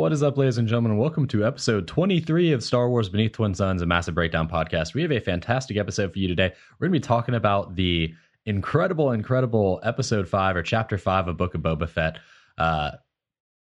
[0.00, 0.96] What is up, ladies and gentlemen?
[0.96, 4.94] Welcome to episode 23 of Star Wars Beneath Twin Suns, a massive breakdown podcast.
[4.94, 6.54] We have a fantastic episode for you today.
[6.78, 8.14] We're going to be talking about the
[8.46, 12.18] incredible, incredible episode five or chapter five of Book of Boba Fett.
[12.56, 12.92] Uh,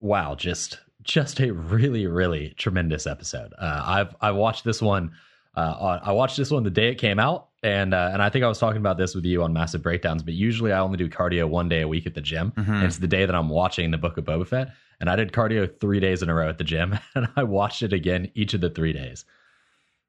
[0.02, 3.54] wow, just just a really, really tremendous episode.
[3.60, 5.12] Uh, I've I watched this one.
[5.56, 8.44] Uh, I watched this one the day it came out, and uh, and I think
[8.44, 10.24] I was talking about this with you on Massive Breakdowns.
[10.24, 12.74] But usually, I only do cardio one day a week at the gym, Mm-hmm.
[12.74, 14.70] and it's the day that I'm watching the Book of Boba Fett.
[15.04, 17.84] And I did cardio three days in a row at the gym, and I watched
[17.84, 19.26] it again each of the three days.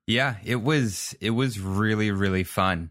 [0.06, 2.90] Yeah, it was it was really really fun,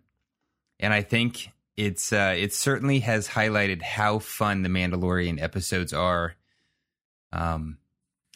[0.81, 6.35] and I think it's uh, it certainly has highlighted how fun the Mandalorian episodes are.
[7.31, 7.77] Um,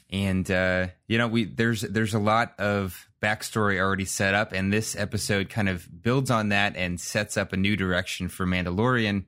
[0.09, 4.72] and uh, you know we there's there's a lot of backstory already set up, and
[4.72, 9.25] this episode kind of builds on that and sets up a new direction for Mandalorian,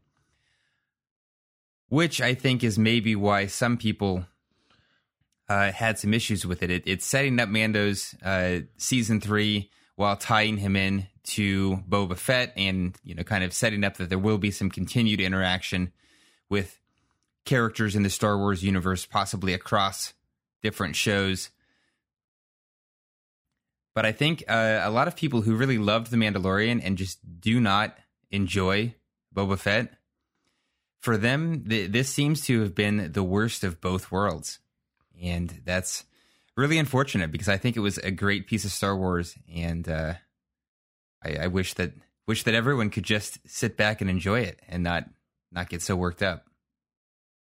[1.90, 4.26] which I think is maybe why some people
[5.50, 6.70] uh, had some issues with it.
[6.70, 6.84] it.
[6.86, 12.96] It's setting up Mando's uh, season three while tying him in to Boba Fett, and
[13.04, 15.92] you know, kind of setting up that there will be some continued interaction
[16.50, 16.80] with
[17.46, 20.14] characters in the Star Wars universe, possibly across
[20.62, 21.50] different shows.
[23.96, 27.20] But I think uh, a lot of people who really loved The Mandalorian and just
[27.42, 27.98] do not
[28.32, 28.96] enjoy
[29.36, 29.99] Boba Fett,
[31.00, 34.60] for them, th- this seems to have been the worst of both worlds
[35.22, 36.06] and that's
[36.56, 40.14] really unfortunate because I think it was a great piece of Star Wars, and uh,
[41.24, 41.94] I, I wish that
[42.28, 45.06] wish that everyone could just sit back and enjoy it and not
[45.52, 46.46] not get so worked up.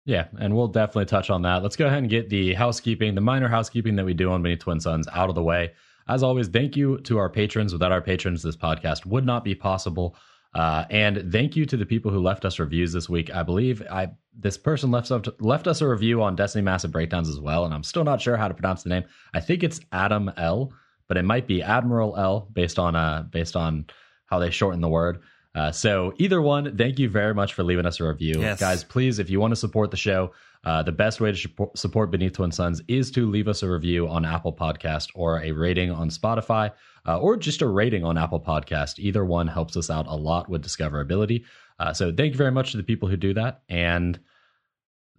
[0.06, 1.64] Yeah, and we'll definitely touch on that.
[1.64, 4.60] Let's go ahead and get the housekeeping, the minor housekeeping that we do on Beneath
[4.60, 5.72] Twin Suns out of the way.
[6.10, 7.72] As always, thank you to our patrons.
[7.72, 10.18] Without our patrons, this podcast would not be possible.
[10.56, 13.34] Uh, and thank you to the people who left us reviews this week.
[13.34, 17.30] I believe I this person left us left us a review on Destiny Massive Breakdowns
[17.30, 19.04] as well, and I'm still not sure how to pronounce the name.
[19.34, 20.72] I think it's Adam L,
[21.08, 23.86] but it might be Admiral L based on uh based on
[24.28, 25.22] how they shorten the word.
[25.56, 28.60] Uh, so either one, thank you very much for leaving us a review, Yes.
[28.60, 28.84] guys.
[28.84, 30.32] Please, if you want to support the show,
[30.64, 34.08] uh, the best way to support- Beneath Twin Suns is to leave us a review
[34.08, 36.72] on Apple Podcast or a rating on Spotify,
[37.08, 39.00] uh, or just a rating on Apple Podcast.
[39.00, 41.44] Either one helps us out a lot with discoverability.
[41.80, 44.20] Uh, so thank you very much to the people who do that, and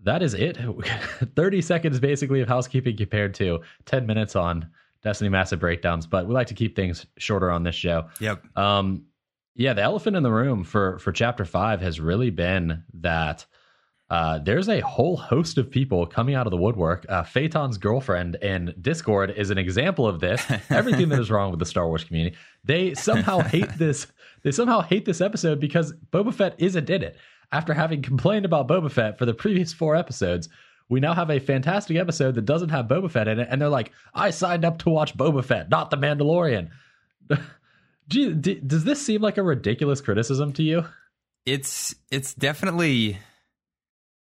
[0.02, 0.58] that is it.
[1.36, 4.68] Thirty seconds basically of housekeeping compared to ten minutes on
[5.02, 8.08] Destiny Massive Breakdowns, but we like to keep things shorter on this show.
[8.20, 8.56] Yep.
[8.56, 9.04] Um,
[9.54, 13.44] yeah, the elephant in the room for for chapter five has really been that
[14.10, 17.06] uh, there's a whole host of people coming out of the woodwork.
[17.09, 20.44] Uh, Phaeton's girlfriend in Discord is an example of this.
[20.70, 24.06] Everything that is wrong with the Star Wars community, they somehow hate this.
[24.43, 27.16] They somehow hate this episode because Boba Fett isn't in it.
[27.50, 30.48] After having complained about Boba Fett for the previous four episodes,
[30.88, 33.69] we now have a fantastic episode that doesn't have Boba Fett in it, and they're
[33.69, 36.69] like, "I signed up to watch Boba Fett, not the Mandalorian."
[38.09, 40.84] Do you, d does this seem like a ridiculous criticism to you?
[41.47, 43.19] It's it's definitely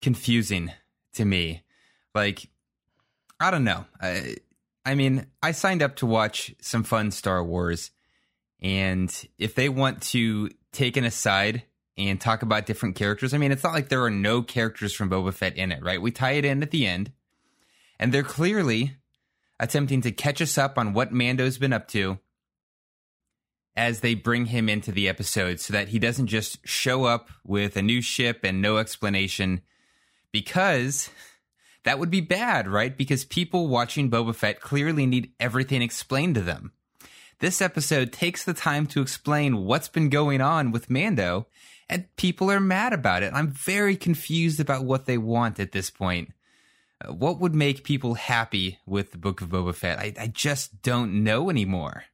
[0.05, 0.71] confusing
[1.15, 1.65] to me.
[2.15, 2.49] Like
[3.41, 3.87] I don't know.
[4.01, 4.37] I,
[4.87, 7.91] I mean, I signed up to watch some fun Star Wars,
[8.61, 11.65] and if they want to take an aside
[11.97, 15.11] and talk about different characters, I mean, it's not like there are no characters from
[15.11, 16.01] Boba Fett in it, right?
[16.01, 17.11] We tie it in at the end,
[17.99, 18.97] and they're clearly
[19.59, 22.19] attempting to catch us up on what Mando's been up to
[23.77, 27.77] as they bring him into the episode so that he doesn't just show up with
[27.77, 29.63] a new ship and no explanation
[30.35, 31.11] because
[31.85, 32.99] that would be bad, right?
[32.99, 36.73] Because people watching Boba Fett clearly need everything explained to them.
[37.39, 41.47] This episode takes the time to explain what's been going on with Mando,
[41.89, 43.33] and people are mad about it.
[43.33, 46.33] I'm very confused about what they want at this point.
[47.01, 50.01] Uh, What would make people happy with the Book of Boba Fett?
[50.01, 52.05] I, I just don't know anymore.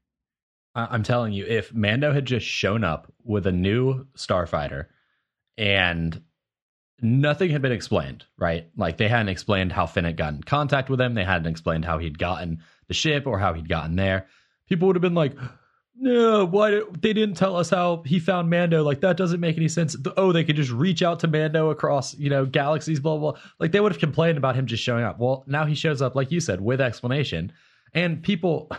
[0.75, 4.87] I'm telling you, if Mando had just shown up with a new starfighter
[5.57, 6.23] and
[7.03, 8.69] nothing had been explained, right?
[8.77, 11.85] Like they hadn't explained how Finn had gotten in contact with him, they hadn't explained
[11.85, 14.27] how he'd gotten the ship or how he'd gotten there.
[14.69, 15.37] People would have been like,
[15.97, 18.83] "No, why did, they didn't tell us how he found Mando?
[18.83, 22.17] Like that doesn't make any sense." Oh, they could just reach out to Mando across,
[22.17, 23.33] you know, galaxies, blah blah.
[23.33, 23.41] blah.
[23.59, 25.19] Like they would have complained about him just showing up.
[25.19, 27.53] Well, now he shows up, like you said, with explanation,
[27.95, 28.71] and people,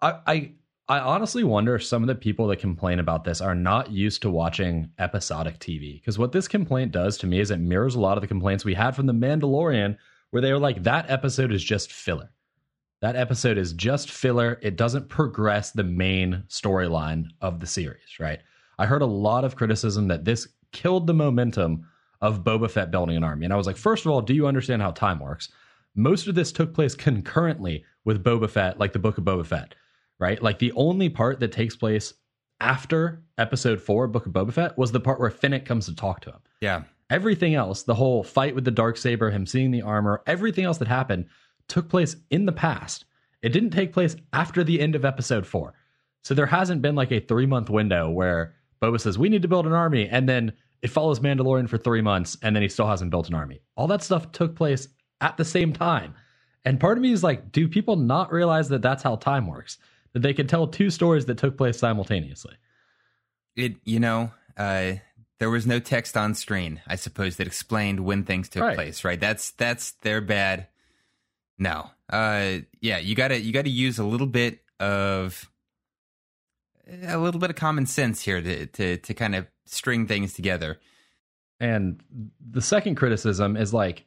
[0.00, 0.52] I, I
[0.88, 4.22] I honestly wonder if some of the people that complain about this are not used
[4.22, 6.00] to watching episodic TV.
[6.00, 8.64] Because what this complaint does to me is it mirrors a lot of the complaints
[8.64, 9.96] we had from The Mandalorian,
[10.30, 12.30] where they were like, that episode is just filler.
[13.00, 14.60] That episode is just filler.
[14.62, 18.40] It doesn't progress the main storyline of the series, right?
[18.78, 21.88] I heard a lot of criticism that this killed the momentum
[22.20, 23.44] of Boba Fett building an army.
[23.44, 25.48] And I was like, first of all, do you understand how time works?
[25.96, 29.74] most of this took place concurrently with Boba Fett, like the Book of Boba Fett,
[30.18, 30.42] right?
[30.42, 32.14] Like the only part that takes place
[32.60, 36.20] after episode four, Book of Boba Fett, was the part where Fennec comes to talk
[36.20, 36.40] to him.
[36.60, 36.82] Yeah.
[37.10, 40.78] Everything else, the whole fight with the dark saber, him seeing the armor, everything else
[40.78, 41.26] that happened
[41.68, 43.04] took place in the past.
[43.42, 45.74] It didn't take place after the end of episode four.
[46.24, 49.48] So there hasn't been like a three month window where Boba says, We need to
[49.48, 50.08] build an army.
[50.08, 50.52] And then
[50.82, 53.60] it follows Mandalorian for three months and then he still hasn't built an army.
[53.76, 54.88] All that stuff took place
[55.20, 56.14] at the same time.
[56.64, 59.78] And part of me is like, do people not realize that that's how time works?
[60.16, 62.54] That they could tell two stories that took place simultaneously?
[63.54, 64.92] It, you know, uh,
[65.38, 68.76] there was no text on screen, I suppose, that explained when things took Right.
[68.76, 69.20] place, right?
[69.20, 70.68] That's that's their bad.
[71.58, 75.50] No, uh, yeah, you gotta you gotta use a little bit of
[77.02, 80.80] a little bit of common sense here to to to kind of string things together.
[81.60, 82.02] And
[82.40, 84.06] the second criticism is like,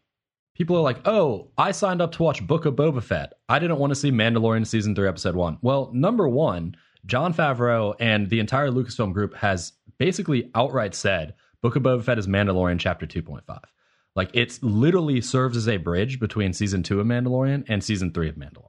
[0.59, 3.33] people are like, oh, I signed up to watch Book of Boba Fett.
[3.47, 5.57] I didn't want to see Mandalorian season three, episode one.
[5.61, 6.75] Well, number one,
[7.05, 12.19] Jon Favreau and the entire Lucasfilm group has basically outright said Book of Boba Fett
[12.19, 13.41] is Mandalorian chapter 2.5.
[14.17, 18.27] Like it literally serves as a bridge between season two of Mandalorian and season three
[18.27, 18.65] of Mandalorian.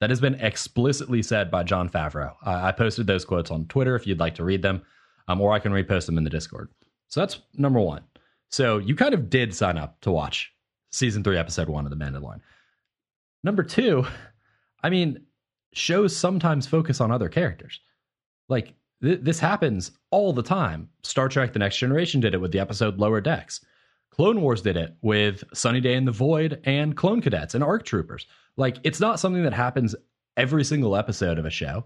[0.00, 2.36] That has been explicitly said by Jon Favreau.
[2.42, 4.80] I I posted those quotes on Twitter if you'd like to read them,
[5.26, 6.70] um, or I can repost them in the Discord.
[7.08, 8.04] So that's number one.
[8.48, 10.52] So you kind of did sign up to watch
[10.90, 12.40] season three, episode one of The Mandalorian.
[13.44, 14.06] Number two,
[14.82, 15.24] I mean,
[15.72, 17.80] shows sometimes focus on other characters.
[18.48, 20.88] Like th- this happens all the time.
[21.02, 23.64] Star Trek: The Next Generation did it with the episode Lower Decks.
[24.10, 27.84] Clone Wars did it with Sunny Day in the Void and Clone Cadets and ARC
[27.84, 28.26] Troopers.
[28.56, 29.94] Like it's not something that happens
[30.36, 31.84] every single episode of a show,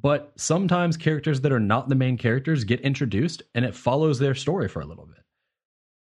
[0.00, 4.34] but sometimes characters that are not the main characters get introduced and it follows their
[4.34, 5.23] story for a little bit.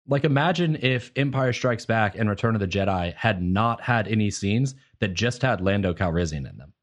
[0.07, 4.31] Like imagine if Empire Strikes Back and Return of the Jedi had not had any
[4.31, 6.73] scenes that just had Lando Calrissian in them,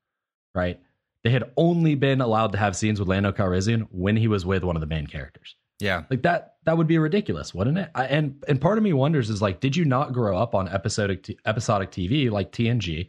[0.55, 0.79] right?
[1.23, 4.62] They had only been allowed to have scenes with Lando Calrissian when he was with
[4.62, 5.56] one of the main characters.
[5.81, 7.91] Yeah, Like that that would be ridiculous, wouldn't it?
[7.94, 10.69] I, and and part of me wonders is like, did you not grow up on
[10.69, 13.09] episodic t- episodic TV like TNG,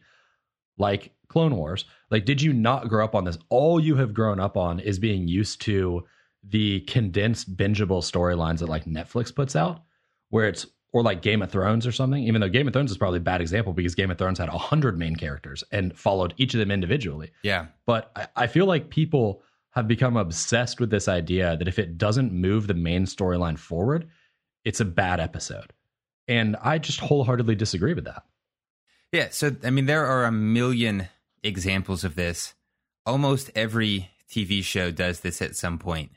[0.77, 1.85] like Clone Wars?
[2.09, 3.38] Like, did you not grow up on this?
[3.50, 6.06] All you have grown up on is being used to
[6.44, 9.83] the condensed bingeable storylines that like Netflix puts out,
[10.30, 12.24] where it's or like Game of Thrones or something.
[12.24, 14.48] Even though Game of Thrones is probably a bad example because Game of Thrones had
[14.48, 18.66] a hundred main characters and followed each of them individually yeah, but I, I feel
[18.66, 23.04] like people have become obsessed with this idea that if it doesn't move the main
[23.04, 24.07] storyline forward,
[24.63, 25.74] it's a bad episode.
[26.30, 28.24] And I just wholeheartedly disagree with that.
[29.12, 29.27] yeah.
[29.31, 31.10] So I mean, there are a million
[31.44, 32.54] examples of this.
[33.06, 36.12] Almost every TV show does this at some point.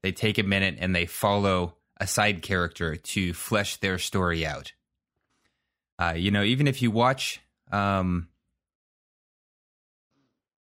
[0.00, 4.72] They take a minute and they follow a side character to flesh their story out.
[5.98, 8.28] Uh, you know, even if you watch, um,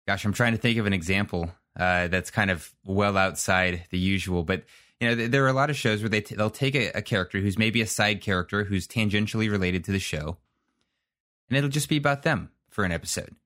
[0.06, 3.98] gosh, I'm trying to think of an example uh, that's kind of well outside the
[3.98, 4.64] usual, but
[5.00, 6.90] you know, th- there are a lot of shows where they t- they'll take a,
[6.92, 10.38] a character who's maybe a side character who's tangentially related to the show,
[11.48, 13.36] and it'll just be about them for an episode.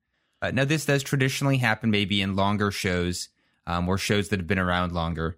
[0.40, 3.29] Uh, now, this does traditionally happen maybe in longer shows
[3.67, 5.37] um, or shows that have been around longer,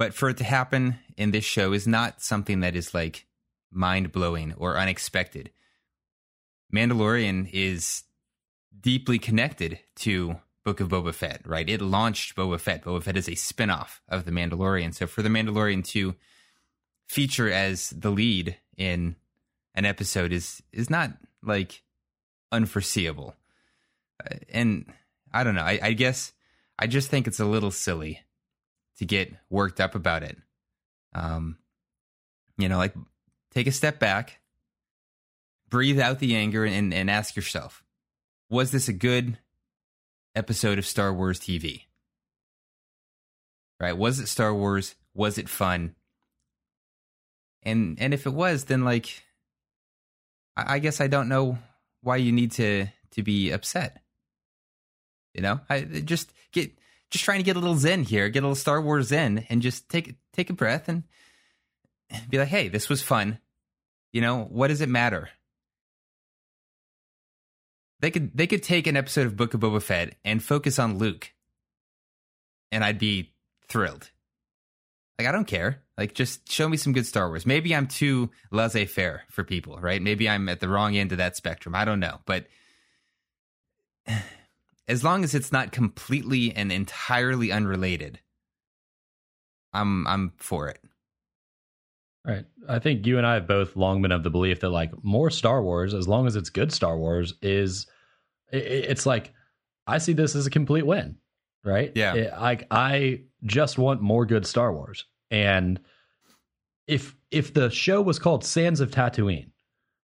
[0.00, 3.26] but for it to happen in this show is not something that is like
[3.70, 5.50] mind blowing or unexpected.
[6.74, 8.04] Mandalorian is
[8.80, 11.68] deeply connected to Book of Boba Fett, right?
[11.68, 12.82] It launched Boba Fett.
[12.82, 14.94] Boba Fett is a spin-off of The Mandalorian.
[14.94, 16.14] So for The Mandalorian to
[17.06, 19.16] feature as the lead in
[19.74, 21.10] an episode is is not
[21.42, 21.82] like
[22.50, 23.34] unforeseeable.
[24.24, 24.90] Uh, And
[25.30, 25.60] I don't know.
[25.60, 26.32] I, I guess
[26.78, 28.22] I just think it's a little silly
[29.00, 30.36] to get worked up about it.
[31.14, 31.56] Um,
[32.58, 32.94] you know, like
[33.50, 34.40] take a step back,
[35.70, 37.82] breathe out the anger, and, and ask yourself,
[38.50, 39.38] was this a good
[40.34, 41.84] episode of Star Wars TV?
[43.80, 43.96] Right?
[43.96, 44.94] Was it Star Wars?
[45.14, 45.94] Was it fun?
[47.62, 49.22] And and if it was, then like,
[50.58, 51.56] I, I guess I don't know
[52.02, 54.02] why you need to to be upset.
[55.32, 56.72] You know, I just get
[57.10, 59.62] just trying to get a little zen here, get a little Star Wars zen, and
[59.62, 61.04] just take take a breath and
[62.28, 63.38] be like, hey, this was fun.
[64.12, 65.28] You know, what does it matter?
[68.00, 70.98] They could they could take an episode of Book of Boba Fett and focus on
[70.98, 71.32] Luke,
[72.72, 73.32] and I'd be
[73.68, 74.10] thrilled.
[75.18, 75.82] Like I don't care.
[75.98, 77.44] Like just show me some good Star Wars.
[77.44, 80.00] Maybe I'm too laissez faire for people, right?
[80.00, 81.74] Maybe I'm at the wrong end of that spectrum.
[81.74, 82.46] I don't know, but
[84.90, 88.18] as long as it's not completely and entirely unrelated,
[89.72, 90.80] I'm I'm for it.
[92.26, 92.44] Right.
[92.68, 95.30] I think you and I have both long been of the belief that like more
[95.30, 97.86] Star Wars, as long as it's good Star Wars, is
[98.52, 99.32] it, it's like
[99.86, 101.16] I see this as a complete win.
[101.64, 101.92] Right.
[101.94, 102.36] Yeah.
[102.38, 105.78] Like I just want more good Star Wars, and
[106.88, 109.50] if if the show was called Sands of Tatooine,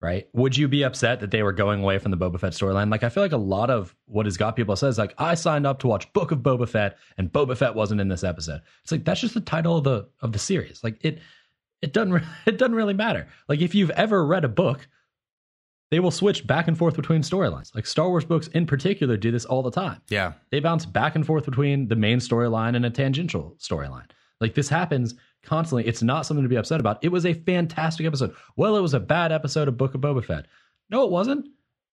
[0.01, 0.29] right?
[0.33, 2.91] Would you be upset that they were going away from the Boba Fett storyline?
[2.91, 5.67] Like, I feel like a lot of what has got people says like, I signed
[5.67, 8.61] up to watch Book of Boba Fett, and Boba Fett wasn't in this episode.
[8.83, 10.83] It's like that's just the title of the of the series.
[10.85, 11.21] Like it,
[11.83, 13.29] it doesn't re- it doesn't really matter.
[13.49, 14.87] Like if you've ever read a book,
[15.91, 17.75] they will switch back and forth between storylines.
[17.75, 20.01] Like Star Wars books in particular do this all the time.
[20.09, 20.35] Yeah.
[20.51, 24.11] They bounce back and forth between the main storyline and a tangential storyline.
[24.41, 25.87] Like this happens constantly.
[25.87, 26.99] It's not something to be upset about.
[27.03, 28.35] It was a fantastic episode.
[28.57, 30.47] Well, it was a bad episode of Book of Boba Fett.
[30.91, 31.49] No, it wasn't.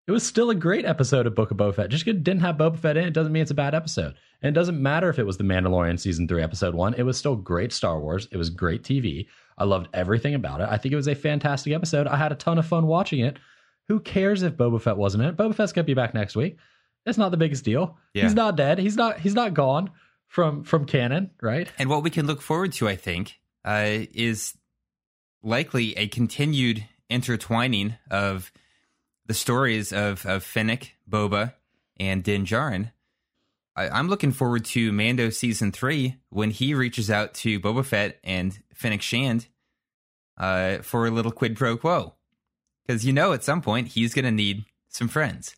[0.07, 1.91] It was still a great episode of Book of Boba Fett.
[1.91, 4.15] Just because it didn't have Boba Fett in it doesn't mean it's a bad episode.
[4.43, 6.95] And it doesn't matter if it was The Mandalorian season three, episode one.
[6.95, 8.29] It was still great Star Wars.
[8.31, 9.27] It was great TV.
[9.57, 10.69] I loved everything about it.
[10.71, 12.07] I think it was a fantastic episode.
[12.07, 13.39] I had a ton of fun watching it.
[13.89, 15.37] Who cares if Boba Fett wasn't in it?
[15.37, 16.59] Boba Fett's gonna be back next week.
[17.07, 17.99] It's not the biggest deal.
[18.15, 18.25] Yeah.
[18.25, 18.79] He's not dead.
[18.79, 19.19] He's not.
[19.21, 19.91] He's not gone
[20.35, 21.71] from from canon, right?
[21.79, 24.55] And what we can look forward to, I think, uh, is
[25.45, 28.51] likely a continued intertwining of
[29.27, 31.55] the stories of, of Fennec, Boba,
[32.01, 32.91] and Din Djarin.
[33.77, 38.19] I, I'm looking forward to Mando season three when he reaches out to Boba Fett
[38.25, 39.47] and Fennec Shand
[40.37, 42.15] uh, for a little quid pro quo.
[42.85, 45.55] Because you know at some point he's going to need some friends.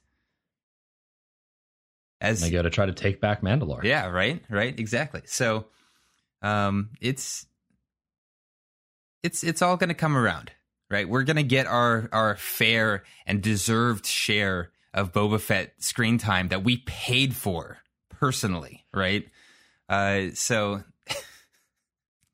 [2.26, 3.82] As They go to try to take back Mandalore.
[3.84, 5.22] yeah, right, right, exactly.
[5.26, 5.66] So,
[6.42, 7.46] um, it's
[9.22, 10.52] it's it's all going to come around,
[10.90, 11.08] right?
[11.08, 16.48] We're going to get our our fair and deserved share of Boba Fett screen time
[16.48, 17.78] that we paid for
[18.10, 19.24] personally, right?
[19.88, 20.82] Uh, so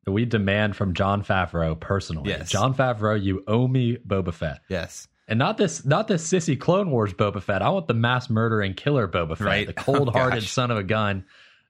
[0.06, 2.30] We demand from Jon Favreau personally.
[2.30, 2.50] Yes.
[2.50, 4.58] Jon Favreau, you owe me Boba Fett.
[4.68, 7.62] yes, And not this not this sissy Clone Wars Boba Fett.
[7.62, 9.46] I want the mass murdering killer Boba Fett.
[9.46, 9.66] Right.
[9.66, 11.24] The cold hearted Oh, son of a gun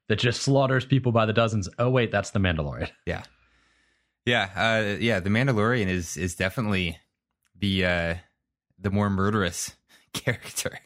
[0.08, 1.68] that just slaughters people by the dozens.
[1.78, 2.90] Oh wait, that's the Mandalorian.
[3.06, 3.22] yeah,
[4.26, 5.20] yeah, uh, yeah.
[5.20, 6.98] The Mandalorian is is definitely
[7.56, 8.14] the uh,
[8.80, 9.76] the more murderous
[10.12, 10.80] character.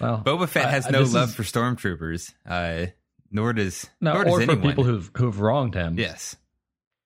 [0.00, 2.32] Well Boba Fett has I- no love is- for stormtroopers.
[2.48, 2.86] Uh,
[3.30, 5.98] nor does no, nor does or for people who've who've wronged him.
[5.98, 6.36] yes,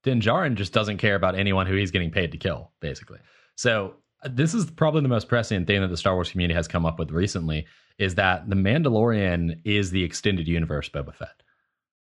[0.04, 3.18] Din Djarin just doesn't care about anyone who he's getting paid to kill, basically.
[3.56, 6.68] So uh, this is probably the most prescient thing that the Star Wars community has
[6.68, 7.66] come up with recently
[7.98, 11.42] is that the Mandalorian is the extended universe Boba Fett.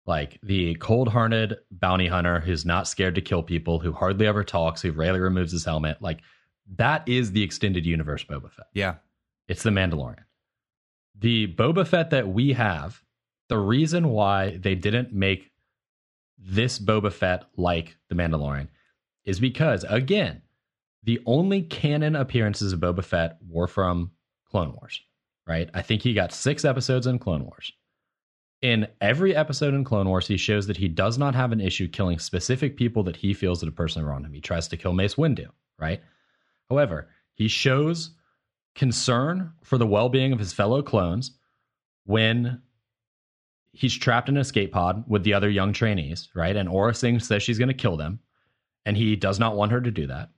[0.06, 4.80] Like the cold-hearted bounty hunter who's not scared to kill people, who hardly ever talks,
[4.80, 6.00] who rarely removes his helmet.
[6.00, 6.20] Like
[6.76, 8.66] that is the extended universe Boba Fett.
[8.72, 8.96] yeah,
[9.48, 10.24] It's the Mandalorian.
[11.18, 13.02] The Boba Fett that we have,
[13.48, 15.50] the reason why they didn't make
[16.38, 18.68] this Boba Fett like the Mandalorian
[19.24, 20.42] is because, again,
[21.06, 24.10] the only canon appearances of Boba Fett were from
[24.50, 25.00] Clone Wars,
[25.46, 25.70] right?
[25.72, 27.72] I think he got six episodes in Clone Wars.
[28.60, 31.86] In every episode in Clone Wars, he shows that he does not have an issue
[31.86, 34.32] killing specific people that he feels that have personally wronged him.
[34.32, 35.46] He tries to kill Mace Windu,
[35.78, 36.00] right?
[36.68, 38.10] However, he shows
[38.74, 41.38] concern for the well-being of his fellow clones
[42.04, 42.60] when
[43.72, 46.56] he's trapped in an escape pod with the other young trainees, right?
[46.56, 48.18] And Aurra Sing says she's going to kill them,
[48.84, 50.30] and he does not want her to do that.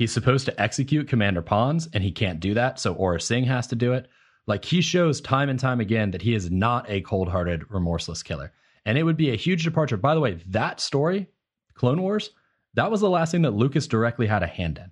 [0.00, 3.66] He's supposed to execute Commander Ponds, and he can't do that, so Aurra Sing has
[3.66, 4.08] to do it.
[4.46, 8.50] Like he shows time and time again that he is not a cold-hearted, remorseless killer.
[8.86, 9.98] And it would be a huge departure.
[9.98, 11.26] By the way, that story,
[11.74, 12.30] Clone Wars,
[12.72, 14.90] that was the last thing that Lucas directly had a hand in,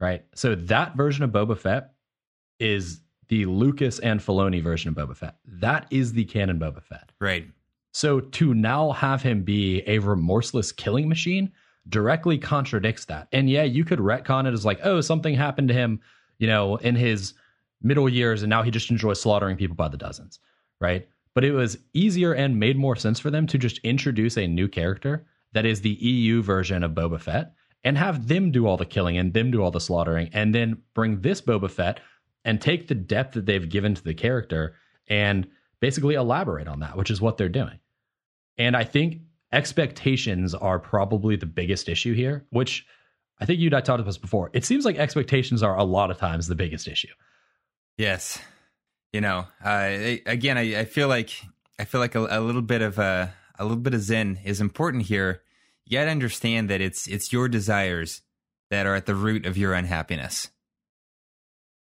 [0.00, 0.24] right?
[0.34, 1.92] So that version of Boba Fett
[2.58, 5.36] is the Lucas and Filoni version of Boba Fett.
[5.44, 7.12] That is the canon Boba Fett.
[7.20, 7.46] right.
[7.92, 11.52] So to now have him be a remorseless killing machine
[11.88, 13.28] directly contradicts that.
[13.32, 16.00] And yeah, you could retcon it as like, oh, something happened to him,
[16.38, 17.34] you know, in his
[17.82, 20.40] middle years and now he just enjoys slaughtering people by the dozens,
[20.80, 21.08] right?
[21.34, 24.68] But it was easier and made more sense for them to just introduce a new
[24.68, 27.52] character that is the EU version of Boba Fett
[27.84, 30.82] and have them do all the killing and them do all the slaughtering and then
[30.94, 32.00] bring this Boba Fett
[32.44, 34.74] and take the depth that they've given to the character
[35.08, 35.46] and
[35.80, 37.78] basically elaborate on that, which is what they're doing.
[38.56, 39.20] And I think
[39.52, 42.86] expectations are probably the biggest issue here, which
[43.40, 44.50] I think you'd I talked about this before.
[44.52, 47.08] It seems like expectations are a lot of times the biggest issue.
[47.96, 48.38] Yes.
[49.12, 51.30] You know, again, I, I feel like
[51.78, 54.60] I feel like a, a little bit of a a little bit of zen is
[54.60, 55.42] important here.
[55.86, 58.22] You got to understand that it's it's your desires
[58.70, 60.50] that are at the root of your unhappiness.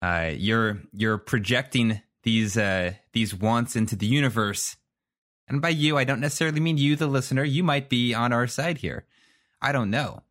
[0.01, 4.75] Uh, you're you're projecting these uh, these wants into the universe,
[5.47, 7.43] and by you, I don't necessarily mean you, the listener.
[7.43, 9.05] You might be on our side here.
[9.61, 10.23] I don't know,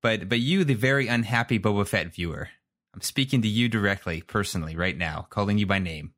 [0.00, 2.48] but but you, the very unhappy Boba Fett viewer,
[2.94, 6.12] I'm speaking to you directly, personally, right now, calling you by name.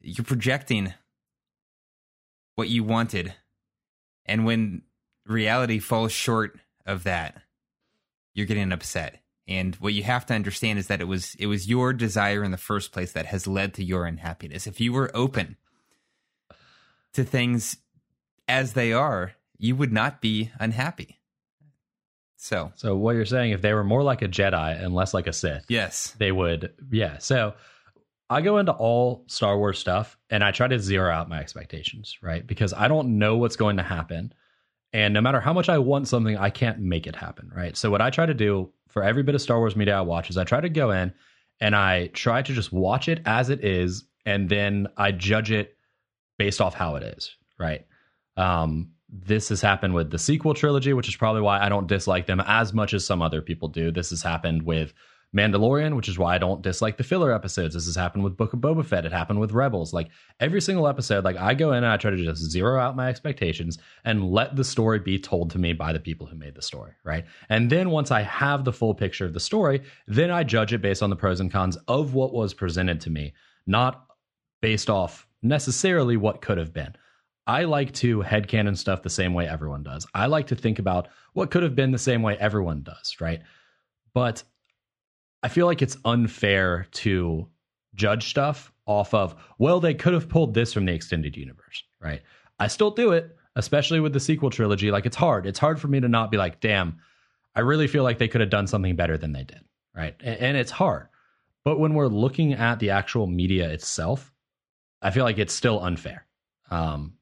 [0.00, 0.94] You're projecting
[2.54, 3.34] what you wanted,
[4.24, 4.82] and when
[5.26, 7.42] reality falls short of that,
[8.34, 9.20] you're getting upset.
[9.48, 12.50] And what you have to understand is that it was it was your desire in
[12.50, 14.66] the first place that has led to your unhappiness.
[14.66, 15.56] If you were open
[17.16, 17.76] to things
[18.48, 21.18] as they are, you would not be unhappy.
[22.36, 25.26] So, So what you're saying, if they were more like a Jedi and less like
[25.26, 26.14] a Sith, yes.
[26.18, 26.72] they would.
[26.90, 27.18] Yeah.
[27.18, 27.54] So
[28.28, 32.18] I go into all Star Wars stuff and I try to zero out my expectations,
[32.22, 32.46] right?
[32.46, 34.32] Because I don't know what's going to happen.
[34.92, 37.76] And no matter how much I want something, I can't make it happen, right?
[37.76, 40.30] So what I try to do for every bit of Star Wars media I watch
[40.30, 41.12] is I try to go in
[41.60, 45.75] and I try to just watch it as it is, and then I judge it
[46.38, 47.86] based off how it is, right?
[48.36, 52.26] Um, this has happened with the sequel trilogy, which is probably why I don't dislike
[52.26, 53.90] them as much as some other people do.
[53.90, 54.92] This has happened with
[55.34, 57.74] Mandalorian, which is why I don't dislike the filler episodes.
[57.74, 59.04] This has happened with Book of Boba Fett.
[59.04, 59.92] It happened with Rebels.
[59.92, 60.08] Like
[60.40, 63.08] every single episode, like I go in and I try to just zero out my
[63.08, 66.62] expectations and let the story be told to me by the people who made the
[66.62, 67.24] story, right?
[67.48, 70.80] And then once I have the full picture of the story, then I judge it
[70.80, 73.34] based on the pros and cons of what was presented to me,
[73.66, 74.06] not
[74.62, 76.94] based off necessarily what could have been.
[77.46, 80.06] I like to headcanon stuff the same way everyone does.
[80.14, 83.40] I like to think about what could have been the same way everyone does, right?
[84.14, 84.42] But
[85.42, 87.48] I feel like it's unfair to
[87.94, 92.22] judge stuff off of, well, they could have pulled this from the extended universe, right?
[92.58, 94.90] I still do it, especially with the sequel trilogy.
[94.90, 95.46] Like it's hard.
[95.46, 96.98] It's hard for me to not be like, damn,
[97.54, 99.60] I really feel like they could have done something better than they did,
[99.94, 100.14] right?
[100.20, 101.08] And, and it's hard.
[101.64, 104.32] But when we're looking at the actual media itself,
[105.02, 106.26] I feel like it's still unfair.
[106.70, 107.14] Um,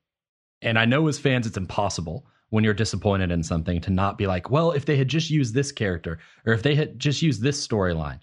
[0.62, 4.26] and I know as fans, it's impossible when you're disappointed in something to not be
[4.26, 7.42] like, well, if they had just used this character or if they had just used
[7.42, 8.20] this storyline.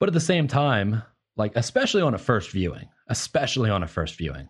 [0.00, 1.02] But at the same time,
[1.36, 4.48] like, especially on a first viewing, especially on a first viewing,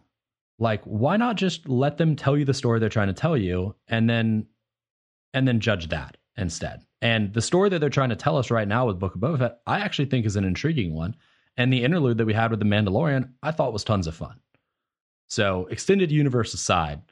[0.58, 3.74] like, why not just let them tell you the story they're trying to tell you
[3.88, 4.46] and then,
[5.34, 6.82] and then judge that instead?
[7.00, 9.38] And the story that they're trying to tell us right now with Book of Boba
[9.38, 11.16] Fett, I actually think is an intriguing one.
[11.58, 14.40] And the interlude that we had with The Mandalorian, I thought was tons of fun.
[15.28, 17.02] So, extended universe aside,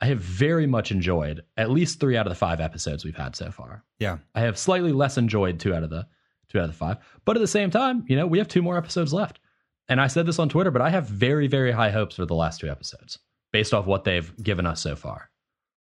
[0.00, 3.34] I have very much enjoyed at least three out of the five episodes we've had
[3.34, 3.82] so far.
[3.98, 4.18] Yeah.
[4.34, 6.06] I have slightly less enjoyed two out of the
[6.48, 8.62] two out of the five, but at the same time, you know, we have two
[8.62, 9.40] more episodes left.
[9.88, 12.34] And I said this on Twitter, but I have very, very high hopes for the
[12.34, 13.18] last two episodes
[13.52, 15.30] based off what they've given us so far.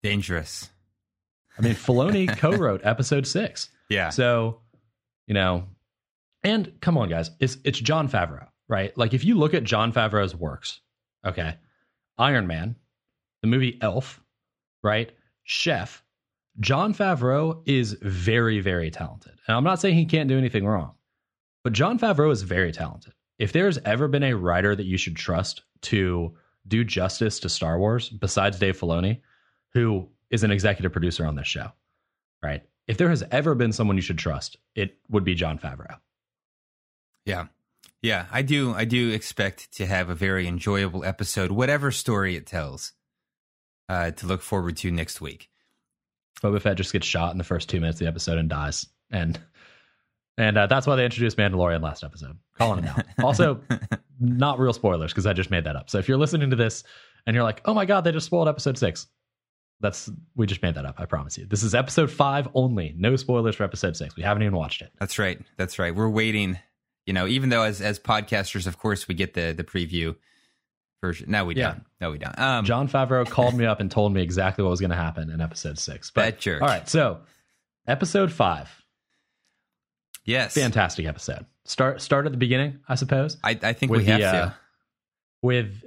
[0.03, 0.71] Dangerous.
[1.59, 4.11] I mean, Filoni co-wrote episode six, Yeah.
[4.11, 4.61] so
[5.27, 5.65] you know,
[6.47, 8.97] and come on, guys, it's it's Jon Favreau, right?
[8.97, 10.81] Like if you look at Jon Favreau's works,
[11.27, 11.57] okay,
[12.19, 12.77] Iron Man,
[13.43, 14.23] the movie Elf,
[14.83, 15.11] right?
[15.43, 16.05] Chef.
[16.61, 19.33] Jon Favreau is very, very talented.
[19.47, 20.95] And I'm not saying he can't do anything wrong,
[21.65, 23.13] but Jon Favreau is very talented.
[23.41, 26.33] If there's ever been a writer that you should trust to
[26.69, 29.21] do justice to Star Wars, besides Dave Filoni,
[29.75, 31.73] who is an executive producer on this show,
[32.41, 32.63] right?
[32.87, 35.97] If there has ever been someone you should trust, it would be Jon Favreau.
[37.27, 37.47] Yeah.
[38.03, 42.47] Yeah, I do I do expect to have a very enjoyable episode, whatever story it
[42.47, 42.93] tells.
[43.89, 45.49] Uh, to look forward to next week.
[46.43, 48.87] Boba Fett just gets shot in the first two minutes of the episode and dies,
[49.11, 49.39] and
[50.37, 52.37] and uh, that's why they introduced Mandalorian last episode.
[52.59, 53.05] Calling it out.
[53.23, 53.61] Also,
[54.21, 55.89] not real spoilers because I just made that up.
[55.89, 56.83] So if you're listening to this
[57.27, 59.07] and you're like, "Oh my god, they just spoiled episode six,
[59.81, 60.97] that's we just made that up.
[60.99, 61.47] I promise you.
[61.47, 62.95] This is episode five only.
[62.97, 64.17] No spoilers for episode six.
[64.17, 64.93] We haven't even watched it.
[64.99, 65.41] That's right.
[65.57, 65.95] That's right.
[65.95, 66.59] We're waiting.
[67.07, 70.17] You know, even though as as podcasters, of course, we get the the preview
[71.01, 71.31] version.
[71.31, 71.69] No, we Yeah.
[71.73, 71.85] don't.
[72.01, 72.39] No, we don't.
[72.39, 75.31] Um, Jon Favreau called me up and told me exactly what was going to happen
[75.31, 76.11] in episode six.
[76.11, 76.63] But That jerk.
[76.63, 77.21] all right, so
[77.87, 78.69] episode five,
[80.25, 81.47] yes, fantastic episode.
[81.65, 83.37] Start start at the beginning, I suppose.
[83.43, 84.55] I I think we have the, uh, to.
[85.43, 85.85] with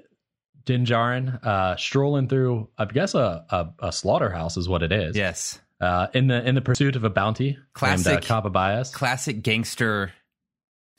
[0.65, 5.15] Din Djarin uh, strolling through, I guess a, a, a slaughterhouse is what it is.
[5.17, 10.11] Yes, Uh, in the in the pursuit of a bounty Classic- named uh, classic gangster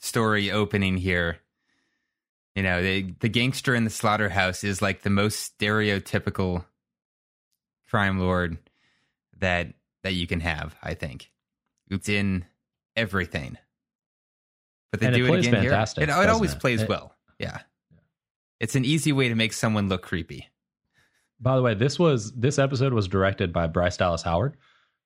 [0.01, 1.39] story opening here.
[2.57, 6.65] You know, the the gangster in the slaughterhouse is like the most stereotypical
[7.89, 8.59] crime lord
[9.39, 10.75] that that you can have.
[10.83, 11.31] I think
[11.91, 12.45] it's in
[12.97, 13.57] everything.
[14.91, 16.19] But they And do it, plays again fantastic, here.
[16.19, 16.61] It, it always it?
[16.61, 17.15] plays It- well.
[17.39, 17.59] Yeah,
[18.59, 20.49] it's an easy way to make someone look creepy.
[21.41, 24.57] By the way, this was this episode was directed by Bryce Dallas Howard,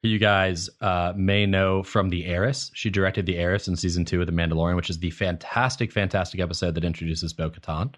[0.04, 2.70] who you guys uh, may know from The Heiress.
[2.74, 6.40] She directed The Heiress in season two of The Mandalorian, which is the fantastic, fantastic
[6.40, 7.94] episode that introduces Bo Katan.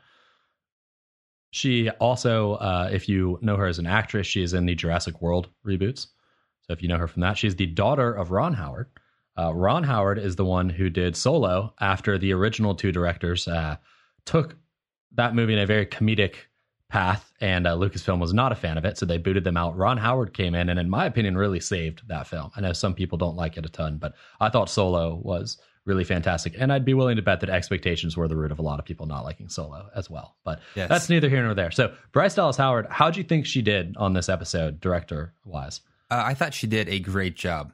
[1.50, 5.20] She also, uh, if you know her as an actress, she is in the Jurassic
[5.20, 6.06] World reboots.
[6.62, 8.88] So if you know her from that, she's the daughter of Ron Howard.
[9.36, 13.78] Uh, Ron Howard is the one who did Solo after the original two directors uh,
[14.26, 14.54] took
[15.16, 16.34] that movie in a very comedic
[16.88, 19.76] path, and uh, Lucasfilm was not a fan of it, so they booted them out.
[19.76, 22.50] Ron Howard came in, and in my opinion, really saved that film.
[22.56, 26.04] I know some people don't like it a ton, but I thought Solo was really
[26.04, 28.78] fantastic, and I'd be willing to bet that expectations were the root of a lot
[28.78, 30.36] of people not liking Solo as well.
[30.44, 30.88] But Yes.
[30.88, 31.70] that's neither here nor there.
[31.70, 35.80] So Bryce Dallas Howard, how'd you think she did on this episode, director wise?
[36.10, 37.72] Uh, I thought she did a great job.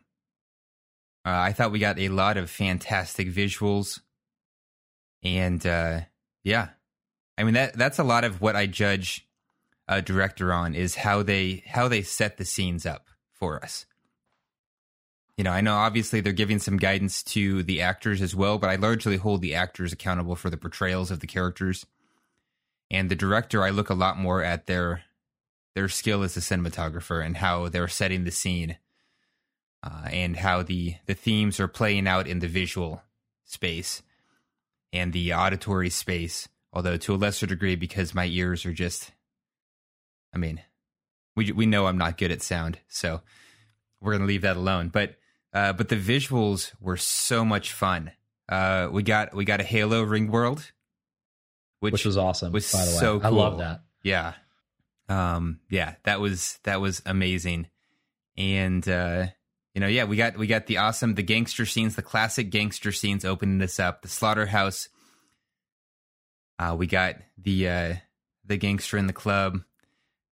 [1.24, 4.00] Uh, I thought we got a lot of fantastic visuals,
[5.22, 6.00] and uh,
[6.44, 6.68] yeah,
[7.38, 9.26] I mean that that's a lot of what I judge
[9.88, 13.86] a director on is how they how they set the scenes up for us.
[15.36, 18.70] You know, I know obviously they're giving some guidance to the actors as well, but
[18.70, 21.86] I largely hold the actors accountable for the portrayals of the characters.
[22.90, 25.02] And the director, I look a lot more at their
[25.74, 28.76] their skill as a cinematographer and how they're setting the scene
[29.82, 33.02] uh, and how the the themes are playing out in the visual
[33.44, 34.02] space
[34.92, 39.12] and the auditory space although to a lesser degree because my ears are just
[40.34, 40.60] i mean
[41.36, 43.20] we we know i'm not good at sound so
[44.00, 45.16] we're going to leave that alone but
[45.54, 48.10] uh, but the visuals were so much fun
[48.48, 50.72] uh, we got we got a halo ring world
[51.80, 52.52] which, Which was awesome.
[52.52, 52.96] was by the way.
[52.96, 53.58] so I love cool.
[53.58, 53.82] that.
[54.04, 54.34] yeah.
[55.08, 57.66] Um yeah, that was that was amazing.
[58.36, 59.26] And uh
[59.74, 62.92] you know, yeah, we got we got the awesome the gangster scenes, the classic gangster
[62.92, 64.88] scenes opening this up, the slaughterhouse.
[66.62, 67.94] Uh we got the uh
[68.44, 69.60] the gangster in the club.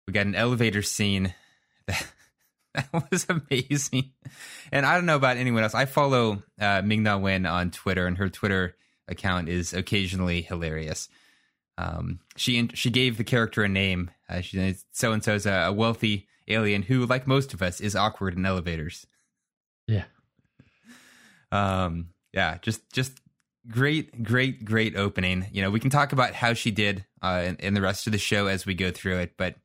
[0.06, 1.34] We got an elevator scene.
[1.86, 2.06] That
[2.74, 4.12] that was amazing.
[4.70, 5.74] And I don't know about anyone else.
[5.74, 8.76] I follow uh Ming Na Wen on Twitter and her Twitter
[9.08, 11.08] account is occasionally hilarious.
[11.78, 14.10] Um, she she gave the character a name.
[14.28, 17.80] Uh, she so and so is a, a wealthy alien who, like most of us,
[17.80, 19.06] is awkward in elevators.
[19.86, 20.04] Yeah.
[21.52, 23.20] Um, yeah, just just
[23.68, 25.46] great, great, great opening.
[25.52, 28.12] You know, we can talk about how she did uh, in, in the rest of
[28.12, 29.56] the show as we go through it, but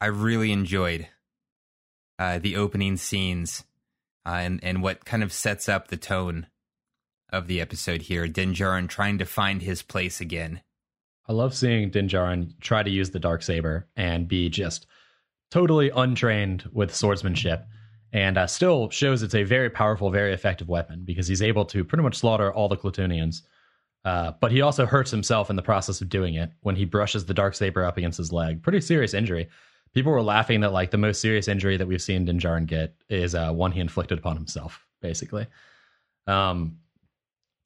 [0.00, 1.08] I really enjoyed
[2.18, 3.64] uh, the opening scenes
[4.26, 6.46] uh, and and what kind of sets up the tone
[7.32, 8.28] of the episode here.
[8.28, 10.60] Din Djarin trying to find his place again.
[11.28, 14.86] I love seeing Din Djarin try to use the dark saber and be just
[15.50, 17.66] totally untrained with swordsmanship,
[18.12, 21.84] and uh, still shows it's a very powerful, very effective weapon because he's able to
[21.84, 23.42] pretty much slaughter all the Klatooinians.
[24.04, 27.26] Uh, but he also hurts himself in the process of doing it when he brushes
[27.26, 28.62] the dark saber up against his leg.
[28.62, 29.48] Pretty serious injury.
[29.92, 32.94] People were laughing that like the most serious injury that we've seen Din Djarin get
[33.08, 35.46] is uh, one he inflicted upon himself, basically.
[36.26, 36.78] Um,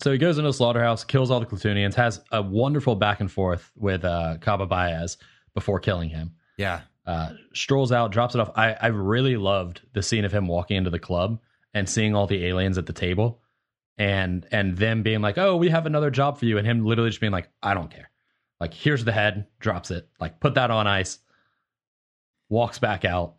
[0.02, 3.30] so he goes into the slaughterhouse, kills all the Klatooinians, has a wonderful back and
[3.30, 5.16] forth with uh, Kaba Baiz
[5.54, 6.34] before killing him.
[6.56, 8.50] Yeah, Uh, strolls out, drops it off.
[8.56, 11.38] I, I really loved the scene of him walking into the club
[11.74, 13.42] and seeing all the aliens at the table,
[13.98, 17.10] and and them being like, "Oh, we have another job for you," and him literally
[17.10, 18.10] just being like, "I don't care."
[18.60, 21.18] Like, here's the head, drops it, like put that on ice,
[22.48, 23.34] walks back out.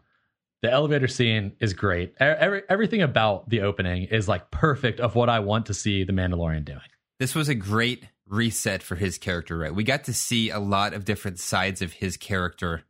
[0.61, 2.13] The elevator scene is great.
[2.19, 6.13] Every, everything about the opening is like perfect of what I want to see the
[6.13, 6.79] Mandalorian doing.
[7.19, 9.57] this was a great reset for his character.
[9.57, 12.83] Right, we got to see a lot of different sides of his character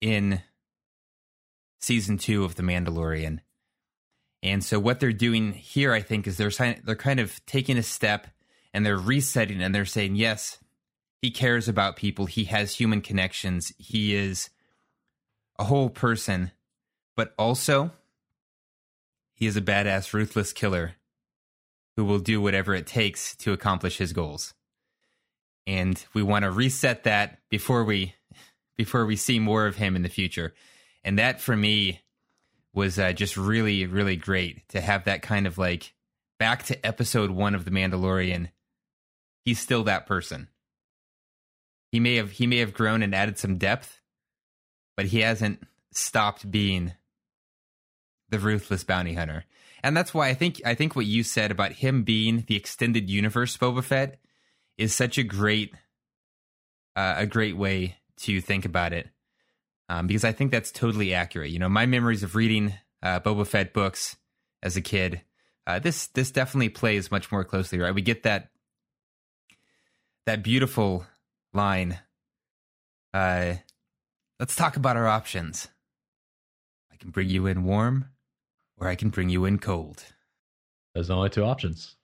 [0.00, 0.42] in
[1.80, 3.40] season two of The Mandalorian.
[4.42, 6.50] And so what they're doing here, I think, is they're
[6.84, 8.26] they're kind of taking a step
[8.72, 10.58] and they're resetting and they're saying, yes,
[11.20, 12.26] he cares about people.
[12.26, 13.72] He has human connections.
[13.76, 14.48] He is
[15.58, 16.52] a whole person,
[17.16, 17.90] but also
[19.34, 20.92] he is a badass, ruthless killer
[21.96, 24.54] who will do whatever it takes to accomplish his goals.
[25.66, 28.14] And we want to reset that before we
[28.80, 30.54] before we see more of him in the future.
[31.04, 32.00] And that for me
[32.72, 35.92] was uh, just really really great to have that kind of like
[36.38, 38.48] back to episode 1 of the Mandalorian.
[39.44, 40.48] He's still that person.
[41.92, 44.00] He may have he may have grown and added some depth,
[44.96, 45.62] but he hasn't
[45.92, 46.94] stopped being
[48.30, 49.44] the ruthless bounty hunter.
[49.82, 53.10] And that's why I think I think what you said about him being the extended
[53.10, 54.18] universe Boba Fett
[54.78, 55.74] is such a great
[56.96, 59.08] uh, a great way to think about it.
[59.88, 61.50] Um, because I think that's totally accurate.
[61.50, 64.16] You know, my memories of reading uh, Boba Fett books
[64.62, 65.22] as a kid,
[65.66, 67.94] uh, this this definitely plays much more closely, right?
[67.94, 68.50] We get that
[70.26, 71.06] that beautiful
[71.52, 71.98] line.
[73.12, 73.54] Uh,
[74.38, 75.68] let's talk about our options.
[76.92, 78.06] I can bring you in warm,
[78.76, 80.04] or I can bring you in cold.
[80.94, 81.96] There's only two options.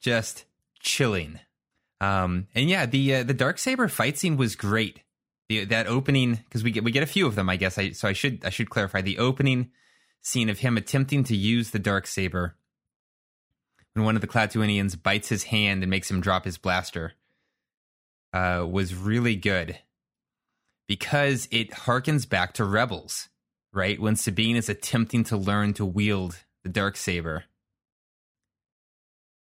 [0.00, 0.44] Just
[0.80, 1.38] chilling.
[2.00, 5.00] Um, and yeah, the uh, the dark saber fight scene was great.
[5.48, 7.78] The that opening because we get we get a few of them, I guess.
[7.78, 9.70] I so I should I should clarify the opening
[10.22, 12.56] scene of him attempting to use the dark saber
[13.92, 17.12] when one of the Klatooinians bites his hand and makes him drop his blaster
[18.32, 19.78] uh, was really good
[20.88, 23.28] because it harkens back to Rebels,
[23.72, 24.00] right?
[24.00, 27.44] When Sabine is attempting to learn to wield the dark saber,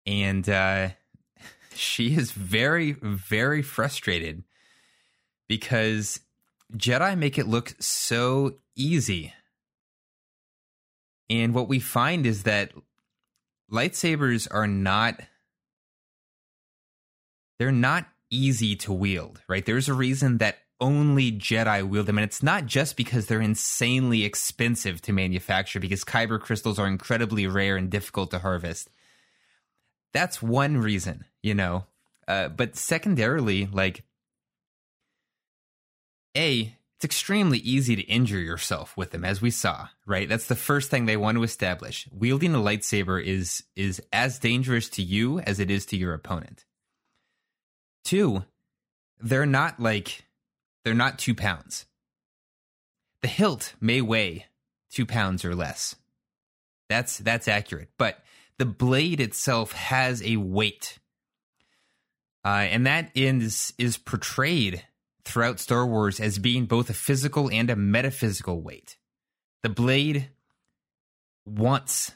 [0.05, 0.89] and uh,
[1.75, 4.43] she is very very frustrated
[5.53, 6.19] because
[6.75, 9.35] Jedi make it look so easy.
[11.29, 12.73] And what we find is that
[13.71, 15.21] lightsabers are not
[17.59, 19.67] they're not easy to wield, right?
[19.67, 24.25] There's a reason that only Jedi wield them and it's not just because they're insanely
[24.25, 28.89] expensive to manufacture because kyber crystals are incredibly rare and difficult to harvest.
[30.15, 31.85] That's one reason, you know.
[32.27, 34.05] Uh, but secondarily, like
[36.37, 40.29] a, it's extremely easy to injure yourself with them, as we saw, right?
[40.29, 42.07] That's the first thing they want to establish.
[42.13, 46.65] Wielding a lightsaber is is as dangerous to you as it is to your opponent.
[48.05, 48.45] Two,
[49.21, 50.25] they're not like
[50.85, 51.87] they're not two pounds.
[53.23, 54.47] The hilt may weigh
[54.91, 55.97] two pounds or less.
[56.89, 58.23] That's that's accurate, but
[58.59, 60.99] the blade itself has a weight,
[62.45, 64.85] uh, and that is is portrayed
[65.25, 68.97] throughout Star Wars as being both a physical and a metaphysical weight.
[69.63, 70.29] The blade
[71.47, 72.13] wants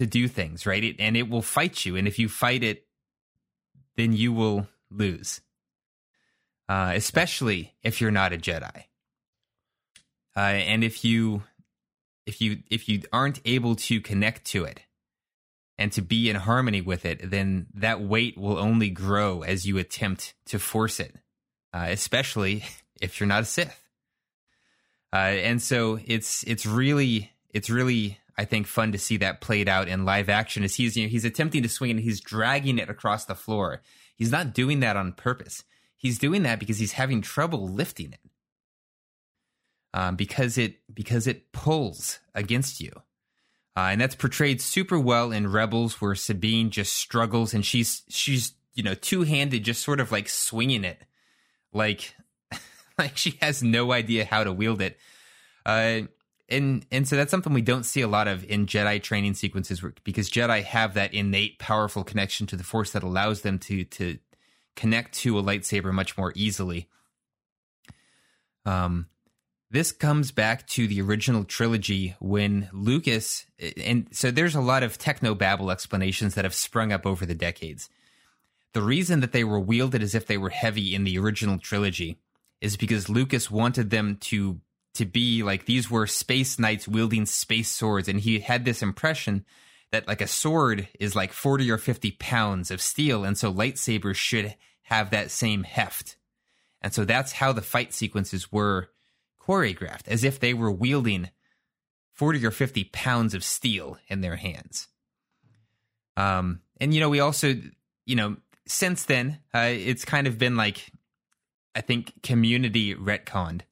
[0.00, 0.82] to do things, right?
[0.82, 1.96] It, and it will fight you.
[1.96, 2.86] And if you fight it,
[3.96, 5.40] then you will lose.
[6.68, 8.84] Uh, especially if you're not a Jedi.
[10.34, 11.42] Uh, and if you
[12.24, 14.80] if you if you aren't able to connect to it
[15.76, 19.76] and to be in harmony with it, then that weight will only grow as you
[19.76, 21.16] attempt to force it
[21.72, 22.64] uh, especially
[23.00, 23.78] if you're not a Sith.
[25.12, 29.68] Uh, and so it's it's really it's really I think fun to see that played
[29.68, 32.78] out in live action as he's you know he's attempting to swing and he's dragging
[32.78, 33.82] it across the floor.
[34.16, 35.64] He's not doing that on purpose.
[35.96, 38.20] He's doing that because he's having trouble lifting it.
[39.94, 42.92] Um, because it because it pulls against you,
[43.76, 48.54] uh, and that's portrayed super well in Rebels, where Sabine just struggles and she's she's
[48.72, 51.02] you know two handed, just sort of like swinging it
[51.72, 52.14] like
[52.98, 54.98] like she has no idea how to wield it
[55.66, 56.00] uh
[56.48, 59.82] and and so that's something we don't see a lot of in jedi training sequences
[60.04, 64.18] because jedi have that innate powerful connection to the force that allows them to to
[64.76, 66.88] connect to a lightsaber much more easily
[68.66, 69.06] um
[69.72, 73.46] this comes back to the original trilogy when Lucas,
[73.82, 77.34] and so there's a lot of techno babble explanations that have sprung up over the
[77.34, 77.88] decades.
[78.72, 82.18] The reason that they were wielded as if they were heavy in the original trilogy
[82.60, 84.60] is because Lucas wanted them to
[84.94, 89.44] to be like these were space knights wielding space swords, and he had this impression
[89.90, 94.16] that like a sword is like 40 or 50 pounds of steel, and so lightsabers
[94.16, 94.54] should
[94.84, 96.16] have that same heft.
[96.80, 98.88] And so that's how the fight sequences were
[99.40, 101.30] choreographed, as if they were wielding
[102.12, 104.88] 40 or 50 pounds of steel in their hands.
[106.16, 107.54] Um, and you know, we also,
[108.04, 108.36] you know,
[108.72, 110.90] since then, uh, it's kind of been like,
[111.74, 113.62] I think, community retconned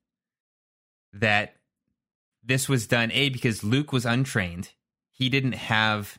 [1.13, 1.57] that
[2.45, 4.71] this was done, A, because Luke was untrained.
[5.11, 6.19] He didn't have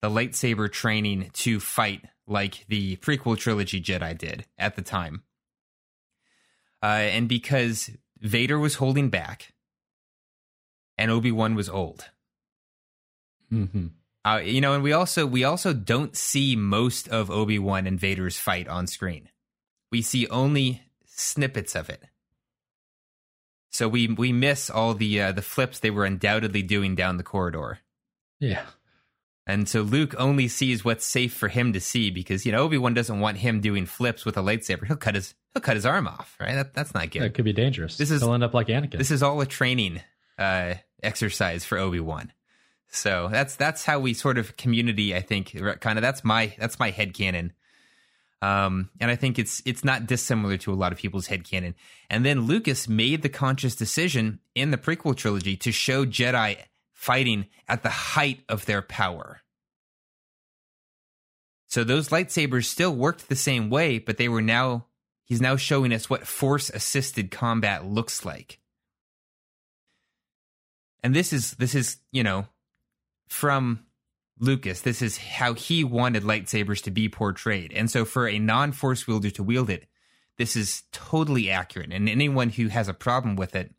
[0.00, 5.22] the lightsaber training to fight like the prequel trilogy Jedi did at the time.
[6.82, 9.54] Uh, and because Vader was holding back
[10.98, 12.10] and Obi-Wan was old.
[13.52, 13.88] Mm-hmm.
[14.24, 17.98] Uh, you know, and we also we also don't see most of Obi Wan and
[17.98, 19.28] Vader's fight on screen.
[19.90, 22.02] We see only snippets of it.
[23.70, 27.22] So we we miss all the uh, the flips they were undoubtedly doing down the
[27.22, 27.78] corridor.
[28.38, 28.64] Yeah.
[29.44, 32.78] And so Luke only sees what's safe for him to see because you know Obi
[32.78, 34.86] Wan doesn't want him doing flips with a lightsaber.
[34.86, 36.36] He'll cut his he'll cut his arm off.
[36.38, 36.54] Right?
[36.54, 37.22] That, that's not good.
[37.22, 37.96] That could be dangerous.
[37.96, 38.98] This is he'll end up like Anakin.
[38.98, 40.00] This is all a training
[40.38, 42.32] uh, exercise for Obi Wan.
[42.92, 45.14] So that's that's how we sort of community.
[45.14, 47.52] I think kind of that's my that's my head canon.
[48.42, 51.74] Um, and I think it's it's not dissimilar to a lot of people's head canon.
[52.10, 56.58] And then Lucas made the conscious decision in the prequel trilogy to show Jedi
[56.92, 59.40] fighting at the height of their power.
[61.68, 64.86] So those lightsabers still worked the same way, but they were now
[65.24, 68.58] he's now showing us what force assisted combat looks like.
[71.02, 72.48] And this is this is, you know,
[73.32, 73.80] from
[74.38, 74.82] Lucas.
[74.82, 77.72] This is how he wanted lightsabers to be portrayed.
[77.72, 79.86] And so for a non force wielder to wield it,
[80.38, 83.74] this is totally accurate, and anyone who has a problem with it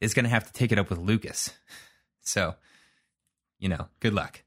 [0.00, 1.50] is going to have to take it up with Lucas.
[2.20, 2.56] So,
[3.58, 4.42] you know, good luck.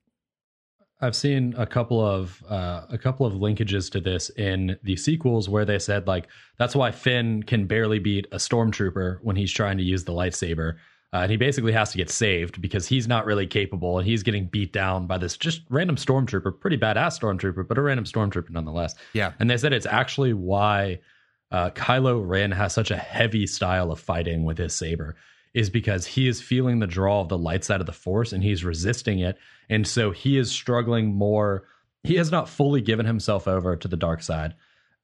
[1.00, 5.50] I've seen a couple of uh, a couple of linkages to this in the sequels
[5.50, 6.28] where they said like
[6.60, 10.76] that's why Finn can barely beat a stormtrooper when he's trying to use the lightsaber,
[11.14, 14.24] uh, and he basically has to get saved because he's not really capable and he's
[14.24, 18.50] getting beat down by this just random stormtrooper, pretty badass stormtrooper, but a random stormtrooper
[18.50, 18.96] nonetheless.
[19.14, 21.00] Yeah, and they said it's actually why
[21.52, 25.16] uh, Kylo Ren has such a heavy style of fighting with his saber
[25.54, 28.44] is because he is feeling the draw of the light side of the force and
[28.44, 29.38] he's resisting it.
[29.70, 31.68] And so he is struggling more.
[32.04, 34.56] He has not fully given himself over to the dark side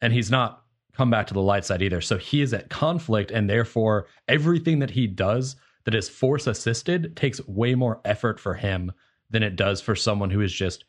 [0.01, 2.01] and he's not come back to the light side either.
[2.01, 7.15] So he is at conflict and therefore everything that he does that is force assisted
[7.15, 8.91] takes way more effort for him
[9.29, 10.83] than it does for someone who is just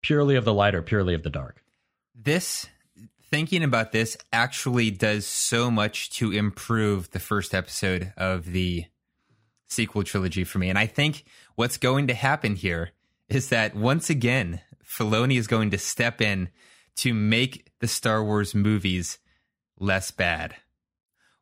[0.00, 1.64] purely of the light or purely of the dark.
[2.14, 2.68] This
[3.32, 8.84] thinking about this actually does so much to improve the first episode of the
[9.66, 10.68] sequel trilogy for me.
[10.68, 11.24] And I think
[11.56, 12.92] what's going to happen here
[13.28, 16.48] is that once again, Filoni is going to step in
[16.98, 19.18] to make the Star Wars movies
[19.80, 20.54] less bad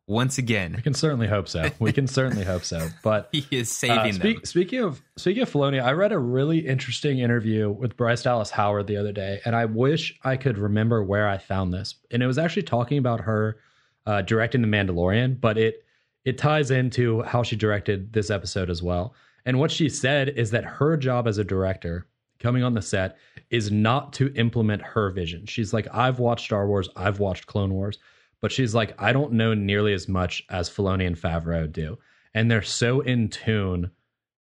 [0.07, 0.73] once again.
[0.75, 1.69] We can certainly hope so.
[1.79, 2.87] We can certainly hope so.
[3.03, 4.45] But he is saving uh, speak, them.
[4.45, 8.87] Speaking of speaking of Filoni, I read a really interesting interview with Bryce Dallas Howard
[8.87, 11.95] the other day, and I wish I could remember where I found this.
[12.09, 13.57] And it was actually talking about her
[14.05, 15.83] uh, directing The Mandalorian, but it
[16.25, 19.13] it ties into how she directed this episode as well.
[19.45, 22.07] And what she said is that her job as a director
[22.39, 23.17] coming on the set
[23.49, 25.45] is not to implement her vision.
[25.45, 27.97] She's like, I've watched Star Wars, I've watched Clone Wars
[28.41, 31.97] but she's like, I don't know nearly as much as Filoni and Favreau do.
[32.33, 33.91] And they're so in tune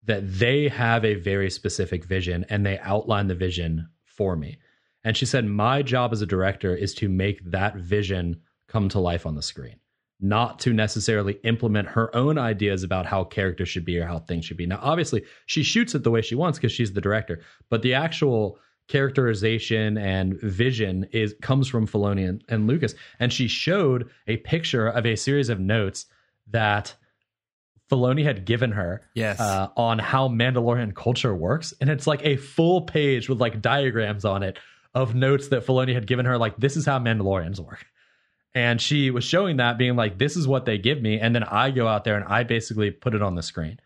[0.05, 4.59] that they have a very specific vision and they outline the vision for me.
[5.05, 9.00] And she said, My job as a director is to make that vision come to
[9.00, 9.76] life on the screen,
[10.20, 14.44] not to necessarily implement her own ideas about how characters should be or how things
[14.44, 14.66] should be.
[14.66, 17.94] Now, obviously, she shoots it the way she wants because she's the director, but the
[17.94, 22.95] actual characterization and vision is comes from Filoni and, and Lucas.
[23.18, 26.07] And she showed a picture of a series of notes
[26.51, 26.95] that
[27.90, 29.38] Filoni had given her yes.
[29.38, 31.75] Uh, on how Mandalorian culture works.
[31.81, 34.59] And it's like a full page with like diagrams on it
[34.95, 37.87] of notes that Filoni had given her, like, this is how Mandalorians work.
[38.55, 41.18] And she was showing that, being like, this is what they give me.
[41.18, 43.81] And then I go out there and I basically put it on the screen.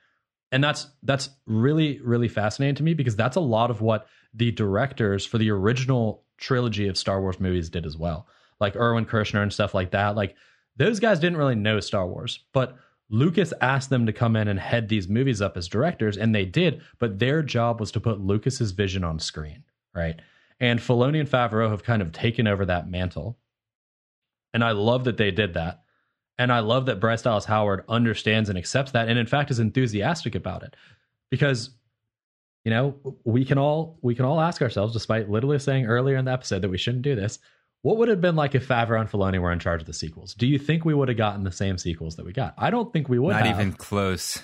[0.51, 4.07] And that's that's really, really fascinating to me because that's a lot of what
[4.37, 8.29] the directors for the original trilogy of Star Wars movies did as well.
[8.61, 10.15] Like Irvin Kershner and stuff like that.
[10.15, 10.37] Like
[10.77, 12.77] those guys didn't really know Star Wars, but
[13.09, 16.45] Lucas asked them to come in and head these movies up as directors, and they
[16.45, 16.83] did.
[16.99, 20.21] But their job was to put Lucas's vision on screen, right?
[20.59, 23.39] And Filoni and Favreau have kind of taken over that mantle,
[24.53, 25.83] and I love that they did that.
[26.39, 29.59] And I love that Bryce Dallas Howard understands and accepts that, and in fact is
[29.59, 30.75] enthusiastic about it,
[31.31, 31.71] because
[32.67, 36.25] you know, we can all we can all ask ourselves, despite literally saying earlier in
[36.25, 37.39] the episode that we shouldn't do this,
[37.83, 40.35] what would have been like if Favreau and Filoni were in charge of the sequels?
[40.35, 42.55] Do you think we would have gotten the same sequels that we got?
[42.59, 43.35] I don't think we would.
[43.35, 43.61] Not have.
[43.61, 44.43] even close.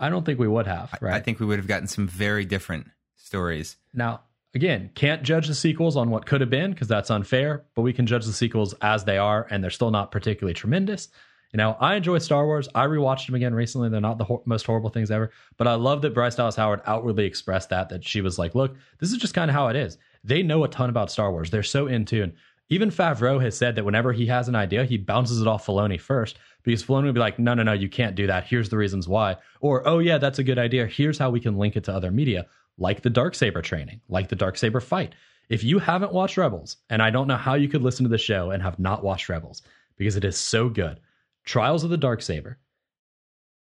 [0.00, 0.94] I don't think we would have.
[1.02, 1.12] Right.
[1.12, 3.76] I think we would have gotten some very different stories.
[3.92, 4.22] Now,
[4.54, 7.66] again, can't judge the sequels on what could have been because that's unfair.
[7.74, 11.08] But we can judge the sequels as they are, and they're still not particularly tremendous.
[11.52, 12.68] You know, I enjoy Star Wars.
[12.74, 13.88] I rewatched them again recently.
[13.88, 16.82] They're not the ho- most horrible things ever, but I love that Bryce Dallas Howard
[16.86, 19.76] outwardly expressed that that she was like, "Look, this is just kind of how it
[19.76, 21.50] is." They know a ton about Star Wars.
[21.50, 22.34] They're so in tune.
[22.68, 26.00] Even Favreau has said that whenever he has an idea, he bounces it off Filoni
[26.00, 28.44] first because Filoni would be like, "No, no, no, you can't do that.
[28.44, 30.86] Here's the reasons why." Or, "Oh yeah, that's a good idea.
[30.86, 34.28] Here's how we can link it to other media, like the dark saber training, like
[34.28, 35.14] the dark saber fight."
[35.48, 38.18] If you haven't watched Rebels, and I don't know how you could listen to the
[38.18, 39.62] show and have not watched Rebels
[39.96, 40.98] because it is so good
[41.46, 42.58] Trials of the Dark Saber.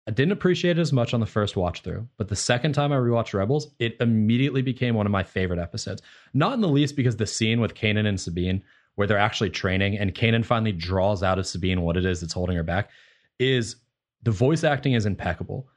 [0.06, 2.92] I didn't appreciate it as much on the first watch through, but the second time
[2.92, 6.02] I rewatched Rebels, it immediately became one of my favorite episodes.
[6.34, 8.62] Not in the least because the scene with Kanan and Sabine,
[8.96, 12.34] where they're actually training, and Kanan finally draws out of Sabine what it is that's
[12.34, 12.90] holding her back,
[13.38, 13.76] is
[14.22, 15.68] the voice acting is impeccable.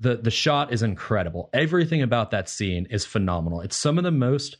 [0.00, 1.48] The the shot is incredible.
[1.52, 3.60] Everything about that scene is phenomenal.
[3.60, 4.58] It's some of the most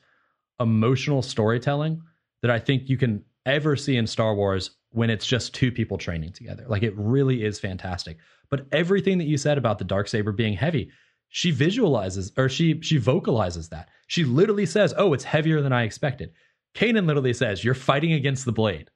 [0.61, 2.03] emotional storytelling
[2.43, 5.99] that I think you can ever see in Star Wars when it's just two people
[5.99, 6.65] training together.
[6.67, 8.17] Like it really is fantastic.
[8.49, 10.91] But everything that you said about the dark saber being heavy,
[11.29, 13.91] she visualizes or she she vocalizes that.
[14.07, 16.33] She literally says, "Oh, it's heavier than I expected."
[16.75, 18.91] Kanan literally says, "You're fighting against the blade."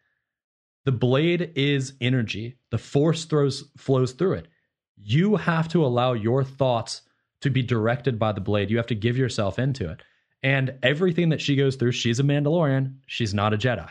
[0.87, 2.57] The blade is energy.
[2.71, 4.49] The force throws flows through it.
[4.97, 7.03] You have to allow your thoughts
[7.43, 8.71] to be directed by the blade.
[8.71, 10.01] You have to give yourself into it.
[10.43, 12.95] And everything that she goes through, she's a Mandalorian.
[13.07, 13.91] She's not a Jedi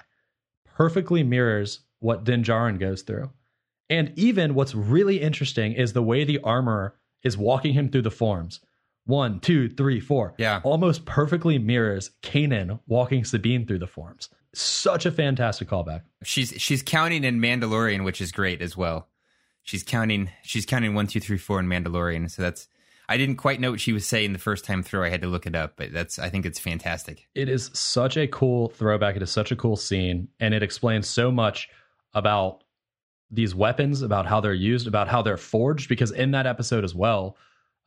[0.79, 3.29] perfectly mirrors what Din Djarin goes through.
[3.89, 8.11] And even what's really interesting is the way the armor is walking him through the
[8.11, 8.59] forms.
[9.05, 10.35] One, two, three, four.
[10.37, 10.61] Yeah.
[10.63, 14.29] Almost perfectly mirrors Kanan walking Sabine through the forms.
[14.53, 16.01] Such a fantastic callback.
[16.23, 19.07] She's she's counting in Mandalorian, which is great as well.
[19.63, 22.29] She's counting she's counting one, two, three, four in Mandalorian.
[22.29, 22.67] So that's
[23.07, 25.03] I didn't quite know what she was saying the first time through.
[25.03, 27.27] I had to look it up, but that's I think it's fantastic.
[27.33, 29.15] It is such a cool throwback.
[29.15, 31.69] It is such a cool scene, and it explains so much
[32.13, 32.63] about
[33.31, 35.89] these weapons, about how they're used, about how they're forged.
[35.89, 37.37] Because in that episode as well,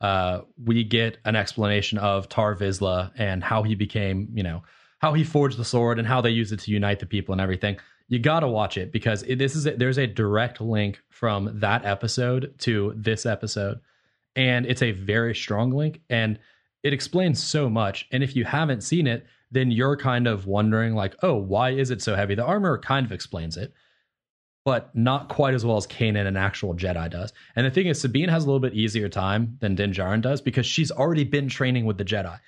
[0.01, 4.63] uh, we get an explanation of Tar Vizsla and how he became, you know,
[4.99, 7.41] how he forged the sword and how they use it to unite the people and
[7.41, 7.77] everything.
[8.07, 11.59] You got to watch it because it, this is a, there's a direct link from
[11.59, 13.79] that episode to this episode,
[14.35, 16.39] and it's a very strong link, and
[16.83, 18.07] it explains so much.
[18.11, 21.91] And if you haven't seen it, then you're kind of wondering like, oh, why is
[21.91, 22.35] it so heavy?
[22.35, 23.73] The armor kind of explains it
[24.65, 27.33] but not quite as well as Kanan, an actual Jedi, does.
[27.55, 30.41] And the thing is, Sabine has a little bit easier time than Din Djarin does
[30.41, 32.39] because she's already been training with the Jedi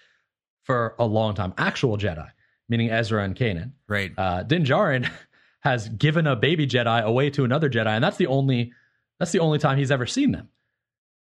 [0.63, 1.53] for a long time.
[1.57, 2.27] Actual Jedi,
[2.69, 3.71] meaning Ezra and Kanan.
[3.87, 4.11] Right.
[4.17, 5.09] Uh, Din Djarin
[5.59, 8.71] has given a baby Jedi away to another Jedi, and that's the only
[9.19, 10.49] that's the only time he's ever seen them.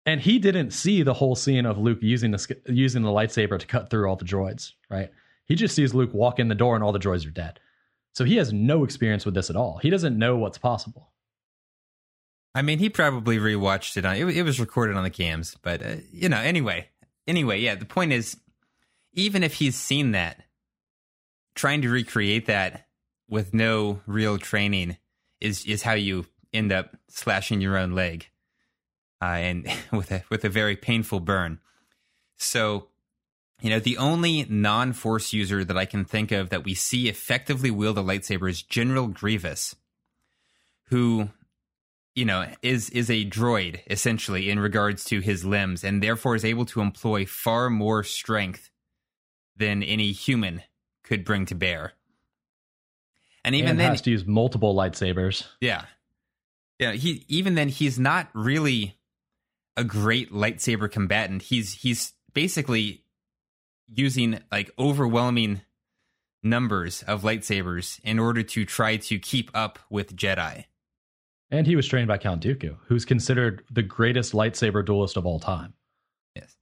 [0.05, 3.67] And he didn't see the whole scene of Luke using the using the lightsaber to
[3.67, 4.73] cut through all the droids.
[4.89, 5.11] Right.
[5.45, 7.59] He just sees Luke walk in the door and all the droids are dead.
[8.13, 9.79] So he has no experience with this at all.
[9.81, 11.11] He doesn't know what's possible.
[12.55, 14.15] I mean, he probably rewatched it on.
[14.15, 16.37] It, it was recorded on the cams, but uh, you know.
[16.37, 16.87] Anyway,
[17.27, 17.73] anyway, yeah.
[17.73, 18.37] The point is,
[19.13, 20.43] even if he's seen that,
[21.55, 22.87] trying to recreate that
[23.27, 24.97] with no real training
[25.41, 28.29] is is how you end up slashing your own leg,
[29.19, 31.59] uh, and with a with a very painful burn.
[32.37, 32.89] So
[33.63, 37.07] you know, the only non force user that I can think of that we see
[37.07, 39.73] effectively wield a lightsaber is General Grievous,
[40.89, 41.29] who,
[42.13, 46.43] you know, is is a droid essentially in regards to his limbs, and therefore is
[46.43, 48.69] able to employ far more strength
[49.55, 50.61] than any human
[51.03, 51.93] could bring to bear.
[53.45, 55.47] And even and then, has to use multiple lightsabers.
[55.61, 55.85] Yeah,
[56.79, 56.91] yeah.
[56.91, 58.97] He even then he's not really
[59.77, 61.43] a great lightsaber combatant.
[61.43, 63.02] He's he's basically
[63.95, 65.61] using like overwhelming
[66.41, 70.65] numbers of lightsabers in order to try to keep up with Jedi.
[71.49, 75.39] And he was trained by Count Dooku, who's considered the greatest lightsaber duelist of all
[75.39, 75.73] time.
[76.35, 76.55] Yes.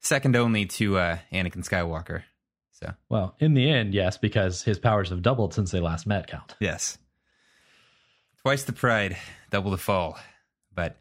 [0.00, 2.22] Second only to uh, Anakin Skywalker.
[2.72, 6.28] So, well, in the end, yes, because his powers have doubled since they last met
[6.28, 6.54] Count.
[6.60, 6.98] Yes.
[8.42, 9.16] Twice the pride,
[9.50, 10.18] double the fall.
[10.72, 10.96] But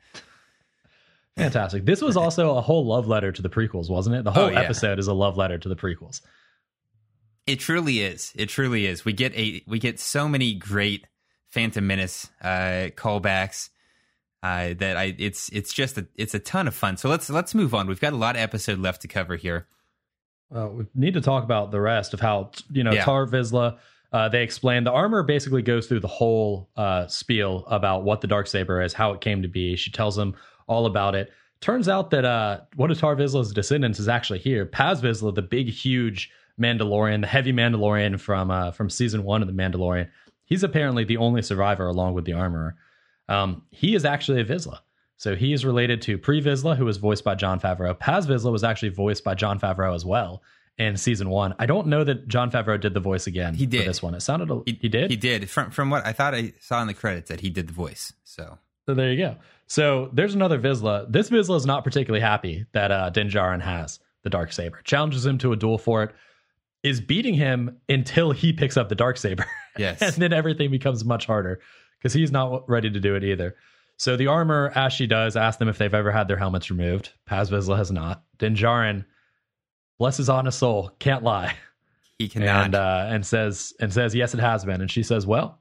[1.37, 1.85] Fantastic.
[1.85, 4.23] This was also a whole love letter to the prequels, wasn't it?
[4.23, 4.61] The whole oh, yeah.
[4.61, 6.21] episode is a love letter to the prequels.
[7.45, 8.33] It truly is.
[8.35, 9.05] It truly is.
[9.05, 11.07] We get a we get so many great
[11.47, 13.69] Phantom Menace uh, callbacks
[14.43, 16.97] uh, that I it's it's just a it's a ton of fun.
[16.97, 17.87] So let's let's move on.
[17.87, 19.67] We've got a lot of episode left to cover here.
[20.49, 23.03] Well, we need to talk about the rest of how you know yeah.
[23.03, 23.77] Tar Vizsla.
[24.11, 28.27] Uh, they explain the armor basically goes through the whole uh, spiel about what the
[28.27, 29.75] dark saber is, how it came to be.
[29.75, 30.35] She tells them
[30.67, 31.31] all about it.
[31.59, 34.65] Turns out that uh, one of Tar Vizsla's descendants is actually here.
[34.65, 39.47] Paz Vizsla, the big, huge Mandalorian, the heavy Mandalorian from uh, from season one of
[39.47, 40.09] the Mandalorian.
[40.45, 42.75] He's apparently the only survivor along with the armorer.
[43.27, 44.79] Um, he is actually a Vizsla.
[45.17, 47.97] So he is related to Pre Vizsla, who was voiced by Jon Favreau.
[47.97, 50.43] Paz Vizsla was actually voiced by Jon Favreau as well
[50.77, 51.55] in season one.
[51.57, 53.55] I don't know that Jon Favreau did the voice again.
[53.55, 54.13] He did this one.
[54.13, 55.09] It sounded a, he, he did.
[55.09, 55.49] He did.
[55.49, 58.13] From from what I thought I saw in the credits that he did the voice.
[58.23, 59.35] So so there you go.
[59.67, 61.11] So there's another Vizsla.
[61.11, 64.81] This Vizsla is not particularly happy that uh, Din Djarin has the dark saber.
[64.83, 66.15] Challenges him to a duel for it.
[66.83, 69.45] Is beating him until he picks up the dark saber.
[69.77, 71.59] Yes, and then everything becomes much harder
[71.99, 73.55] because he's not ready to do it either.
[73.97, 77.11] So the armor, as she does, asks them if they've ever had their helmets removed.
[77.27, 78.23] Paz Vizsla has not.
[78.39, 79.05] Din Djarin,
[79.99, 81.53] bless his honest soul, can't lie.
[82.17, 84.81] He cannot, and uh, and says and says yes, it has been.
[84.81, 85.59] And she says, well,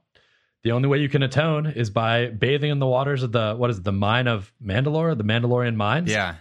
[0.63, 3.69] the only way you can atone is by bathing in the waters of the what
[3.69, 6.11] is it, the mine of Mandalore, the Mandalorian mines.
[6.11, 6.35] Yeah,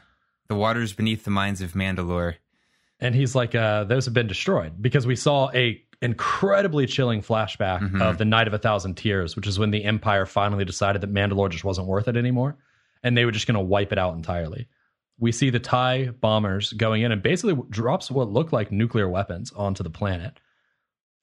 [0.49, 2.37] the waters beneath the mines of Mandalore.
[2.99, 7.81] And he's like, uh, those have been destroyed because we saw a incredibly chilling flashback
[7.81, 8.03] mm-hmm.
[8.03, 11.12] of the Night of a Thousand Tears, which is when the Empire finally decided that
[11.12, 12.57] Mandalore just wasn't worth it anymore,
[13.03, 14.69] and they were just going to wipe it out entirely.
[15.19, 19.53] We see the TIE bombers going in and basically drops what look like nuclear weapons
[19.53, 20.39] onto the planet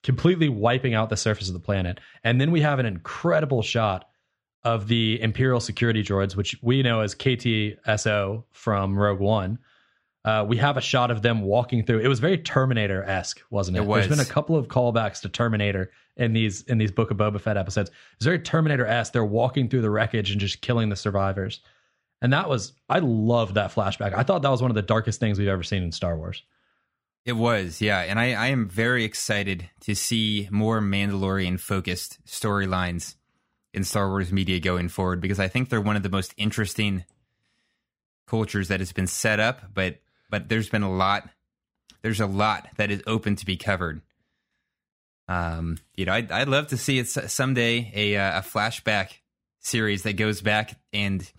[0.03, 1.99] completely wiping out the surface of the planet.
[2.23, 4.09] And then we have an incredible shot
[4.63, 9.59] of the Imperial security droids, which we know as K-2SO from Rogue One,
[10.25, 11.99] Uh, we have a shot of them walking through.
[11.99, 13.81] It was very Terminator esque, wasn't it?
[13.81, 14.07] It was.
[14.07, 17.41] There's been a couple of callbacks to Terminator in these in these Book of Boba
[17.41, 17.91] Fett episodes.
[18.15, 19.11] It's very Terminator esque.
[19.11, 21.59] They're walking through the wreckage and just killing the survivors.
[22.21, 24.13] And that was I loved that flashback.
[24.13, 26.41] I thought that was one of the darkest things we've ever seen in Star Wars.
[27.25, 27.99] It was, yeah.
[27.99, 33.15] And I, I am very excited to see more Mandalorian focused storylines
[33.73, 37.05] in Star Wars media going forward because I think they're one of the most interesting
[38.27, 39.97] cultures that has been set up, but
[40.29, 41.29] but there's been a lot
[42.01, 44.01] there's a lot that is open to be covered.
[45.27, 49.19] Um, you know, I'd, I'd love to see it someday a uh, a flashback
[49.59, 51.29] series that goes back and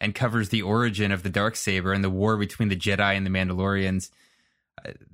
[0.00, 3.26] and covers the origin of the dark saber and the war between the Jedi and
[3.26, 4.10] the Mandalorians.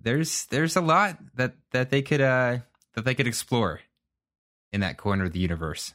[0.03, 2.59] There's there's a lot that that they could uh
[2.95, 3.81] that they could explore
[4.73, 5.95] in that corner of the universe.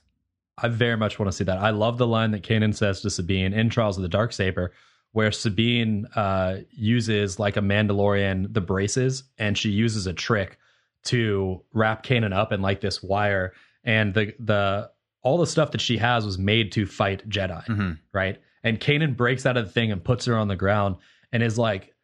[0.57, 1.57] I very much want to see that.
[1.57, 4.71] I love the line that Kanan says to Sabine in Trials of the Dark Saber,
[5.11, 10.57] where Sabine uh, uses like a Mandalorian the braces, and she uses a trick
[11.05, 13.53] to wrap Kanan up in like this wire,
[13.83, 17.91] and the the all the stuff that she has was made to fight Jedi, mm-hmm.
[18.13, 18.39] right?
[18.63, 20.97] And Kanan breaks out of the thing and puts her on the ground
[21.31, 21.94] and is like,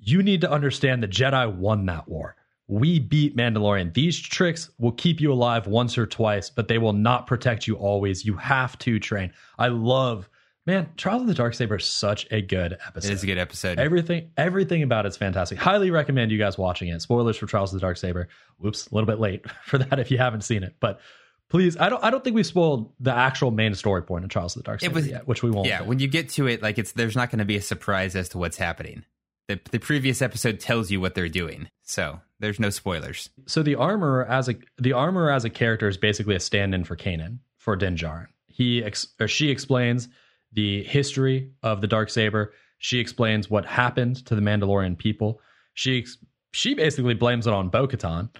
[0.00, 2.36] "You need to understand the Jedi won that war."
[2.70, 3.92] we beat Mandalorian.
[3.92, 7.74] These tricks will keep you alive once or twice, but they will not protect you
[7.74, 8.24] always.
[8.24, 9.32] You have to train.
[9.58, 10.30] I love,
[10.66, 13.10] man, Trials of the Dark Saber is such a good episode.
[13.10, 13.80] It is a good episode.
[13.80, 15.58] Everything, everything about it's fantastic.
[15.58, 17.02] Highly recommend you guys watching it.
[17.02, 18.28] Spoilers for Trials of the Dark Saber.
[18.58, 21.00] Whoops, a little bit late for that if you haven't seen it, but
[21.48, 24.54] please, I don't, I don't think we spoiled the actual main story point of Trials
[24.54, 25.66] of the Dark Saber was, yet, which we won't.
[25.66, 28.14] Yeah, when you get to it, like it's there's not going to be a surprise
[28.14, 29.04] as to what's happening.
[29.50, 33.30] The, the previous episode tells you what they're doing, so there's no spoilers.
[33.46, 36.94] So the armor as a the armor as a character is basically a stand-in for
[36.94, 38.28] Kanan for Din Djarin.
[38.46, 40.08] He ex, or she explains
[40.52, 42.54] the history of the dark saber.
[42.78, 45.40] She explains what happened to the Mandalorian people.
[45.74, 46.06] She
[46.52, 48.30] she basically blames it on Bo-Katan,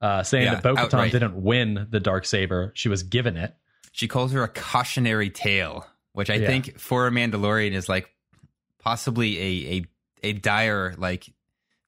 [0.00, 3.56] uh, saying yeah, that Bo-Katan didn't win the dark saber; she was given it.
[3.90, 6.46] She calls her a cautionary tale, which I yeah.
[6.46, 8.08] think for a Mandalorian is like
[8.78, 9.86] possibly a a
[10.24, 11.32] a dire like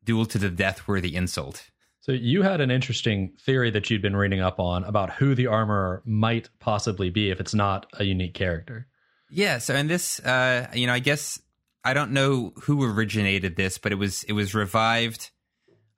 [0.04, 1.70] duel to the death worthy insult.
[2.00, 5.48] So you had an interesting theory that you'd been reading up on about who the
[5.48, 8.86] armorer might possibly be if it's not a unique character.
[9.28, 11.40] Yeah, so in this uh you know, I guess
[11.84, 15.30] I don't know who originated this, but it was it was revived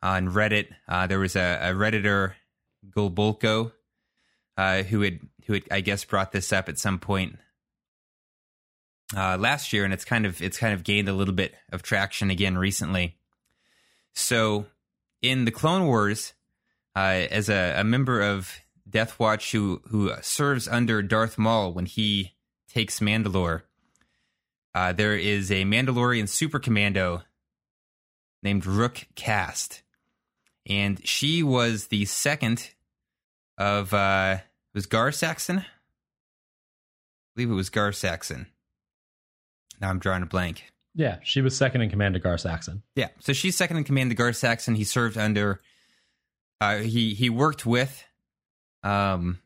[0.03, 0.69] on Reddit.
[0.89, 2.33] Uh there was a, a redditor
[2.89, 3.73] Golbolko
[4.57, 7.39] uh who had who had I guess brought this up at some point
[9.17, 11.83] uh last year and it's kind of it's kind of gained a little bit of
[11.83, 13.17] traction again recently.
[14.15, 14.67] So
[15.23, 16.35] in the Clone Wars,
[16.97, 21.87] uh, as a, a, member of Death Watch who who serves under Darth Maul when
[21.87, 22.35] he
[22.69, 23.63] takes Mandalore,
[24.75, 27.23] uh, there is a Mandalorian super commando
[28.43, 29.83] named Rook Kast,
[30.67, 32.71] and she was the second
[33.57, 34.39] of uh,
[34.75, 35.59] was Gar Saxon.
[35.59, 35.65] I
[37.35, 38.47] believe it was Gar Saxon.
[39.81, 40.65] Now I'm drawing a blank.
[40.95, 42.83] Yeah, she was second in command to Gar Saxon.
[42.97, 44.75] Yeah, so she's second in command to Gar Saxon.
[44.75, 45.61] He served under,
[46.61, 48.05] uh, he he worked with,
[48.83, 49.39] um,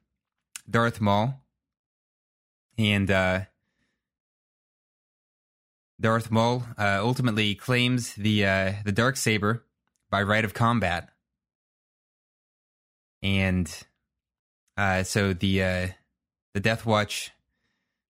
[0.69, 1.43] Darth Maul,
[2.79, 3.41] and uh,
[6.01, 9.65] Darth Maul uh, ultimately claims the uh, the dark saber
[10.11, 11.11] by right of combat,
[13.23, 13.71] and
[14.77, 15.89] uh, so the uh,
[16.55, 17.31] the Death Watch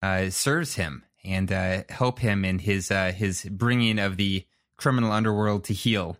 [0.03, 4.47] uh, serves him and uh, help him in his uh, his bringing of the
[4.77, 6.17] criminal underworld to heel,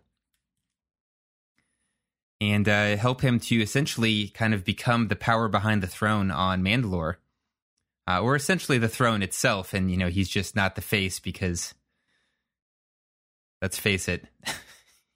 [2.41, 6.61] and uh, help him to essentially kind of become the power behind the throne on
[6.61, 7.15] Mandalore,
[8.07, 9.73] uh, or essentially the throne itself.
[9.73, 11.73] And you know, he's just not the face because,
[13.61, 14.25] let's face it,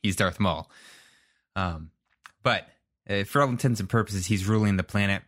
[0.02, 0.72] he's Darth Maul.
[1.56, 1.92] Um,
[2.44, 2.66] but
[3.10, 5.22] uh, for all intents and purposes, he's ruling the planet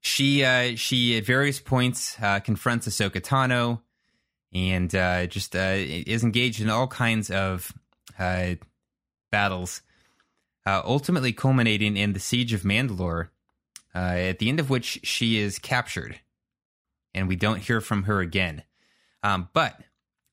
[0.00, 3.80] she uh, she at various points uh, confronts Ahsoka Tano
[4.52, 7.72] and uh, just uh, is engaged in all kinds of
[8.18, 8.54] uh,
[9.30, 9.82] battles,
[10.66, 13.28] uh, ultimately culminating in the siege of Mandalore,
[13.94, 16.18] at the end of which she is captured,
[17.14, 18.62] and we don't hear from her again.
[19.22, 19.80] Um, but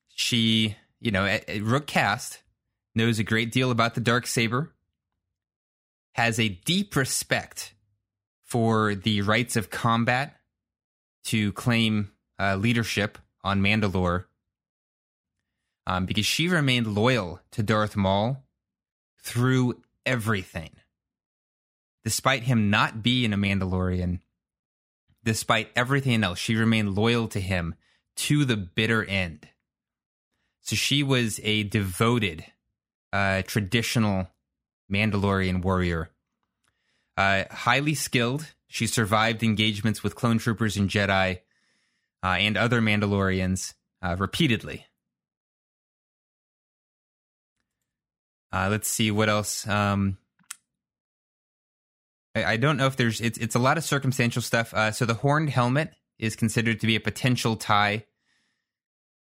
[0.08, 2.40] she, you know, at, at Rook Kast
[2.94, 4.72] knows a great deal about the dark saber,
[6.12, 7.74] has a deep respect
[8.48, 10.34] for the rights of combat
[11.24, 14.24] to claim uh, leadership on Mandalore
[15.86, 18.42] um, because she remained loyal to Darth Maul
[19.22, 20.70] through everything.
[22.04, 24.20] Despite him not being a Mandalorian,
[25.24, 27.74] despite everything else, she remained loyal to him
[28.16, 29.48] to the bitter end.
[30.62, 32.44] So she was a devoted,
[33.12, 34.28] uh, traditional
[34.90, 36.10] Mandalorian warrior.
[37.18, 38.46] Uh, highly skilled.
[38.68, 41.40] She survived engagements with clone troopers and Jedi
[42.22, 44.86] uh, and other Mandalorians uh, repeatedly.
[48.52, 49.66] Uh, let's see what else.
[49.66, 50.16] Um,
[52.36, 53.20] I, I, don't know if there's.
[53.20, 54.72] It's it's a lot of circumstantial stuff.
[54.72, 58.04] Uh, so the horned helmet is considered to be a potential tie.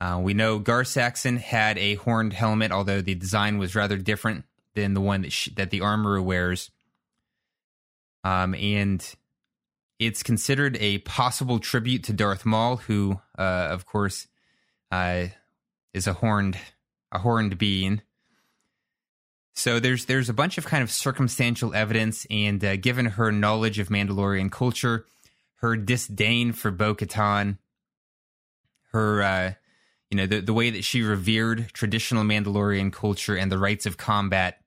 [0.01, 4.43] Uh, we know Gar Saxon had a horned helmet, although the design was rather different
[4.73, 6.71] than the one that she, that the armorer wears.
[8.25, 9.07] Um, and
[9.99, 14.27] it's considered a possible tribute to Darth Maul, who, uh, of course,
[14.91, 15.27] uh,
[15.93, 16.57] is a horned
[17.11, 18.01] a horned being.
[19.53, 23.77] So there's there's a bunch of kind of circumstantial evidence, and uh, given her knowledge
[23.77, 25.05] of Mandalorian culture,
[25.57, 27.59] her disdain for Bo-Katan,
[28.91, 29.53] her uh,
[30.09, 33.97] you know the the way that she revered traditional Mandalorian culture and the rites of
[33.97, 34.61] combat.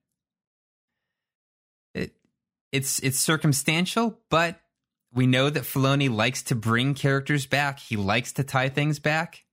[2.72, 4.60] It it's it's circumstantial, but
[5.12, 7.78] we know that Filoni likes to bring characters back.
[7.78, 9.44] He likes to tie things back.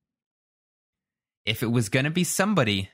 [1.46, 2.90] If it was going to be somebody,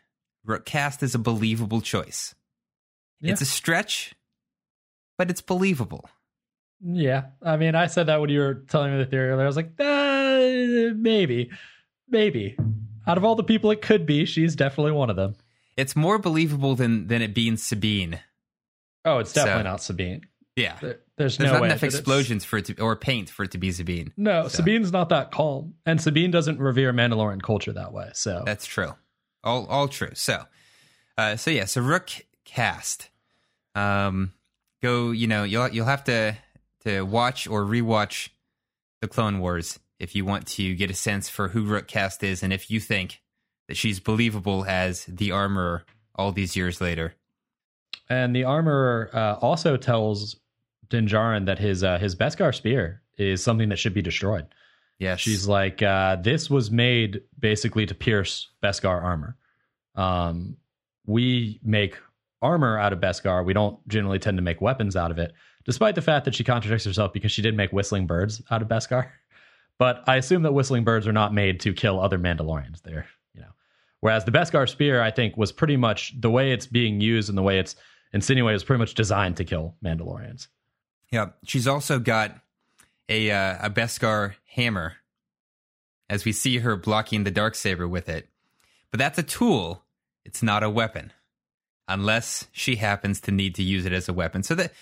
[0.45, 2.35] Rook Kast is a believable choice.
[3.19, 3.31] Yeah.
[3.31, 4.13] It's a stretch,
[5.17, 6.09] but it's believable.
[6.83, 7.25] Yeah.
[7.41, 9.43] I mean, I said that when you were telling me the theory earlier.
[9.43, 11.51] I was like, uh, maybe,
[12.09, 12.57] maybe.
[13.07, 15.35] Out of all the people it could be, she's definitely one of them.
[15.77, 18.19] It's more believable than than it being Sabine.
[19.05, 20.21] Oh, it's definitely so, not Sabine.
[20.55, 20.77] Yeah.
[20.81, 23.57] There, there's, there's no not enough explosions for it to, or paint for it to
[23.57, 24.13] be Sabine.
[24.17, 24.57] No, so.
[24.57, 28.11] Sabine's not that calm, and Sabine doesn't revere Mandalorian culture that way.
[28.13, 28.93] So that's true.
[29.43, 30.11] All all true.
[30.13, 30.43] So,
[31.17, 31.65] uh, so yeah.
[31.65, 32.09] So Rook
[32.45, 33.09] Kast.
[33.75, 34.33] Um,
[34.81, 35.11] go.
[35.11, 36.35] You know, you'll you'll have to
[36.85, 38.29] to watch or rewatch
[39.01, 42.41] the Clone Wars if you want to get a sense for who Rook Kast is
[42.41, 43.21] and if you think
[43.67, 45.85] that she's believable as the armorer
[46.15, 47.13] all these years later.
[48.09, 50.35] And the armorer uh, also tells
[50.89, 54.47] Din Djarin that his uh, his Beskar spear is something that should be destroyed.
[54.99, 59.35] Yeah, she's like, uh, this was made basically to pierce Beskar armor.
[59.95, 60.57] Um,
[61.07, 61.97] we make
[62.41, 63.43] armor out of Beskar.
[63.43, 65.33] We don't generally tend to make weapons out of it,
[65.65, 68.67] despite the fact that she contradicts herself because she did make whistling birds out of
[68.67, 69.09] Beskar.
[69.79, 72.85] But I assume that whistling birds are not made to kill other Mandalorians.
[72.85, 73.01] Know.
[74.01, 77.37] Whereas the Beskar spear, I think, was pretty much the way it's being used and
[77.37, 77.75] the way it's
[78.11, 80.47] insinuated is pretty much designed to kill Mandalorians.
[81.11, 82.35] Yeah, she's also got
[83.07, 84.95] a uh, a Beskar hammer,
[86.09, 88.27] as we see her blocking the dark saber with it.
[88.89, 89.85] But that's a tool;
[90.25, 91.13] it's not a weapon,
[91.87, 94.41] unless she happens to need to use it as a weapon.
[94.41, 94.73] So that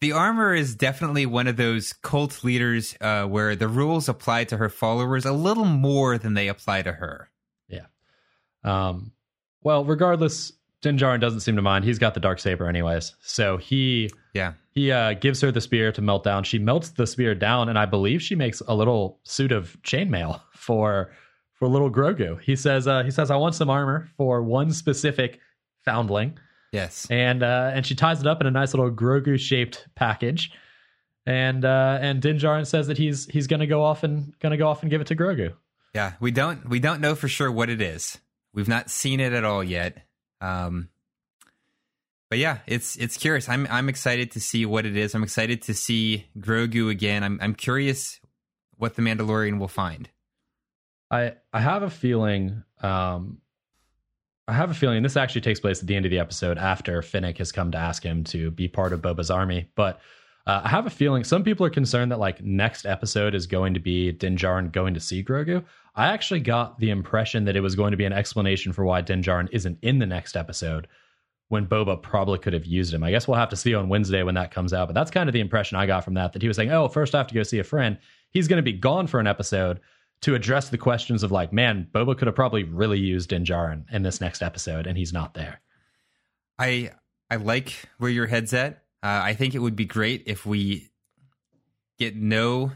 [0.00, 4.56] the armor is definitely one of those cult leaders uh, where the rules apply to
[4.58, 7.30] her followers a little more than they apply to her.
[8.64, 9.12] Um.
[9.62, 11.84] Well, regardless, Din Djarin doesn't seem to mind.
[11.84, 13.14] He's got the dark saber anyways.
[13.20, 16.44] So he yeah he uh, gives her the spear to melt down.
[16.44, 20.40] She melts the spear down, and I believe she makes a little suit of chainmail
[20.54, 21.12] for
[21.54, 22.40] for little Grogu.
[22.40, 25.40] He says uh, he says I want some armor for one specific
[25.84, 26.38] foundling.
[26.72, 30.52] Yes, and uh, and she ties it up in a nice little Grogu shaped package.
[31.26, 34.68] And uh, and Din Djarin says that he's he's gonna go off and gonna go
[34.68, 35.52] off and give it to Grogu.
[35.94, 38.18] Yeah, we don't we don't know for sure what it is.
[38.52, 40.06] We've not seen it at all yet.
[40.40, 40.88] Um,
[42.30, 43.48] but yeah, it's it's curious.
[43.48, 45.14] I'm I'm excited to see what it is.
[45.14, 47.24] I'm excited to see Grogu again.
[47.24, 48.20] I'm I'm curious
[48.76, 50.08] what the Mandalorian will find.
[51.10, 52.62] I I have a feeling.
[52.82, 53.38] Um,
[54.46, 57.02] I have a feeling this actually takes place at the end of the episode after
[57.02, 59.70] Fennec has come to ask him to be part of Boba's army.
[59.74, 60.00] But
[60.46, 63.74] uh, I have a feeling some people are concerned that like next episode is going
[63.74, 65.64] to be Din Djarin going to see Grogu.
[65.94, 69.00] I actually got the impression that it was going to be an explanation for why
[69.00, 70.86] Din Djarin isn't in the next episode
[71.48, 73.02] when Boba probably could have used him.
[73.02, 75.28] I guess we'll have to see on Wednesday when that comes out, but that's kind
[75.28, 77.26] of the impression I got from that that he was saying, "Oh, first I have
[77.26, 77.98] to go see a friend.
[78.30, 79.80] He's going to be gone for an episode
[80.22, 83.84] to address the questions of like, man, Boba could have probably really used Din Djarin
[83.92, 85.60] in this next episode and he's not there."
[86.58, 86.92] I
[87.30, 88.84] I like where your head's at.
[89.02, 90.90] Uh, I think it would be great if we
[91.98, 92.72] get no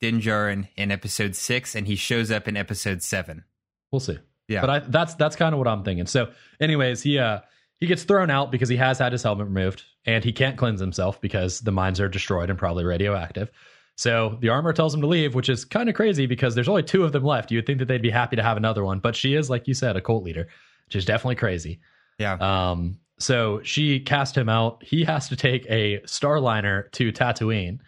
[0.00, 3.44] Din Djarin in episode six, and he shows up in episode seven.
[3.90, 4.18] We'll see.
[4.48, 6.06] Yeah, but I, that's that's kind of what I'm thinking.
[6.06, 7.40] So, anyways, he uh
[7.78, 10.80] he gets thrown out because he has had his helmet removed, and he can't cleanse
[10.80, 13.50] himself because the mines are destroyed and probably radioactive.
[13.96, 16.82] So the armor tells him to leave, which is kind of crazy because there's only
[16.82, 17.50] two of them left.
[17.50, 19.68] You would think that they'd be happy to have another one, but she is, like
[19.68, 20.48] you said, a cult leader,
[20.86, 21.80] which is definitely crazy.
[22.18, 22.34] Yeah.
[22.34, 22.98] Um.
[23.18, 24.82] So she cast him out.
[24.82, 27.78] He has to take a Starliner to Tatooine.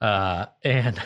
[0.00, 1.00] Uh, and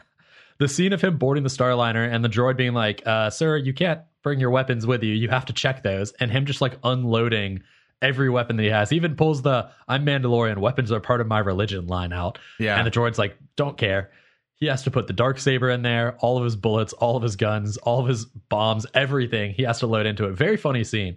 [0.58, 3.72] the scene of him boarding the Starliner and the droid being like, uh, "Sir, you
[3.72, 5.14] can't bring your weapons with you.
[5.14, 6.12] You have to check those.
[6.12, 7.62] And him just like unloading
[8.02, 8.90] every weapon that he has.
[8.90, 12.38] He even pulls the I'm Mandalorian, weapons are part of my religion line out.
[12.58, 12.76] Yeah.
[12.76, 14.10] And the droid's like, don't care.
[14.56, 17.22] He has to put the dark saber in there, all of his bullets, all of
[17.22, 19.52] his guns, all of his bombs, everything.
[19.52, 20.32] He has to load into it.
[20.32, 21.16] Very funny scene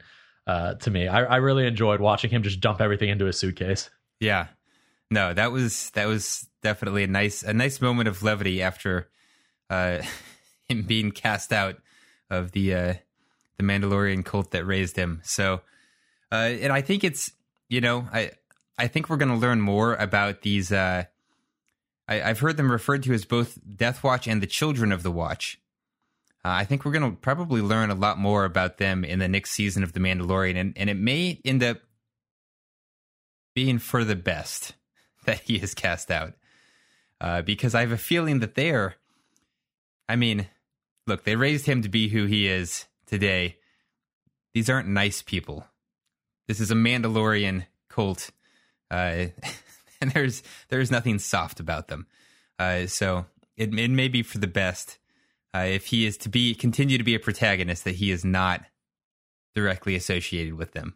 [0.52, 1.08] uh, to me.
[1.08, 3.90] I, I really enjoyed watching him just dump everything into his suitcase.
[4.20, 4.48] Yeah.
[5.10, 9.10] No, that was that was definitely a nice a nice moment of levity after
[9.70, 10.02] uh,
[10.68, 11.78] him being cast out
[12.30, 12.94] of the uh,
[13.58, 15.22] the Mandalorian cult that raised him.
[15.24, 15.62] So,
[16.32, 17.32] uh, and I think it's
[17.70, 18.32] you know I
[18.78, 20.72] I think we're going to learn more about these.
[20.72, 21.06] Uh,
[22.10, 25.12] I, I've heard them referred to as both Death Watch and the Children of the
[25.12, 25.61] Watch.
[26.44, 29.28] Uh, I think we're going to probably learn a lot more about them in the
[29.28, 31.78] next season of The Mandalorian, and, and it may end up
[33.54, 34.74] being for the best
[35.26, 36.34] that he is cast out.
[37.20, 38.96] Uh, because I have a feeling that they're,
[40.10, 40.48] I mean,
[41.06, 43.58] look, they raised him to be who he is today.
[44.56, 45.68] These aren't nice people.
[46.48, 48.32] This is a Mandalorian cult,
[48.90, 49.26] uh,
[50.02, 52.08] and there's there's nothing soft about them.
[52.58, 54.98] Uh, so it it may be for the best
[55.56, 58.64] uh, if he is to be continue to be a protagonist that he is not
[59.56, 60.96] directly associated with them.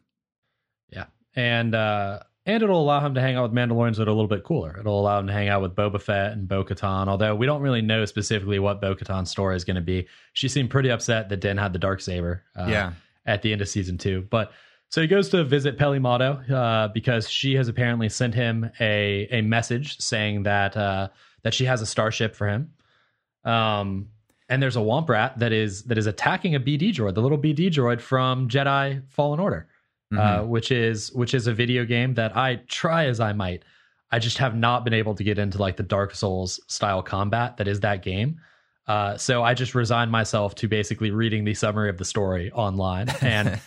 [0.89, 4.13] Yeah, and uh, and it'll allow him to hang out with Mandalorians that are a
[4.13, 4.77] little bit cooler.
[4.79, 7.07] It'll allow him to hang out with Boba Fett and Bo Katan.
[7.07, 10.07] Although we don't really know specifically what Bo Katan's story is going to be.
[10.33, 12.43] She seemed pretty upset that Din had the dark saber.
[12.55, 12.93] Uh, Yeah.
[13.27, 14.51] At the end of season two, but
[14.89, 19.27] so he goes to visit Peli Motto uh, because she has apparently sent him a
[19.31, 21.07] a message saying that uh,
[21.41, 22.71] that she has a starship for him.
[23.43, 24.09] Um,
[24.49, 27.37] and there's a Womp Rat that is that is attacking a BD droid, the little
[27.37, 29.67] BD droid from Jedi Fallen Order
[30.17, 33.63] uh, which is which is a video game that I try as I might.
[34.11, 37.57] I just have not been able to get into like the Dark Souls style combat
[37.57, 38.39] that is that game.
[38.87, 43.09] Uh, so I just resigned myself to basically reading the summary of the story online,
[43.21, 43.59] and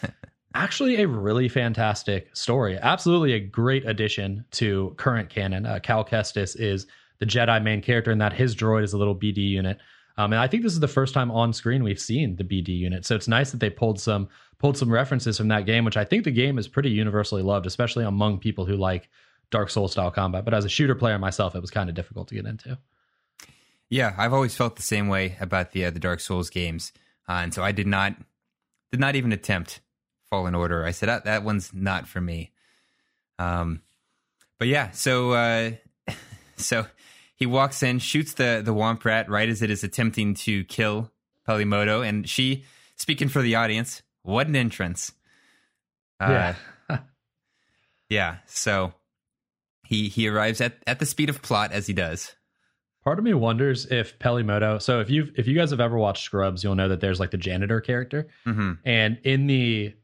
[0.55, 2.79] actually a really fantastic story.
[2.79, 5.67] Absolutely a great addition to current canon.
[5.67, 6.87] Uh, Cal Kestis is
[7.19, 9.79] the Jedi main character, and that his droid is a little BD unit.
[10.19, 12.77] Um, and I think this is the first time on screen we've seen the BD
[12.77, 13.07] unit.
[13.07, 16.05] So it's nice that they pulled some pulled some references from that game, which I
[16.05, 19.09] think the game is pretty universally loved, especially among people who like
[19.53, 20.45] Dark Souls style combat.
[20.45, 22.77] But as a shooter player myself, it was kind of difficult to get into.
[23.89, 26.93] Yeah, I've always felt the same way about the uh, the Dark Souls games,
[27.29, 28.17] uh, and so I did not
[28.91, 29.81] did not even attempt
[30.29, 30.85] Fallen Order.
[30.85, 32.51] I said that that one's not for me.
[33.39, 33.83] Um,
[34.59, 35.71] but yeah, so uh,
[36.57, 36.87] so
[37.39, 41.13] he walks in, shoots the the Womp Rat right as it is attempting to kill
[41.47, 42.65] Peli Motto, and she,
[42.97, 45.13] speaking for the audience, what an entrance!
[46.19, 46.53] Uh,
[46.91, 46.99] yeah.
[48.09, 48.37] yeah.
[48.47, 48.93] So
[49.85, 52.35] he he arrives at at the speed of plot as he does.
[53.05, 54.79] Part of me wonders if Peli Motto.
[54.79, 57.31] So if you if you guys have ever watched Scrubs, you'll know that there's like
[57.31, 59.95] the janitor character, hmm and in the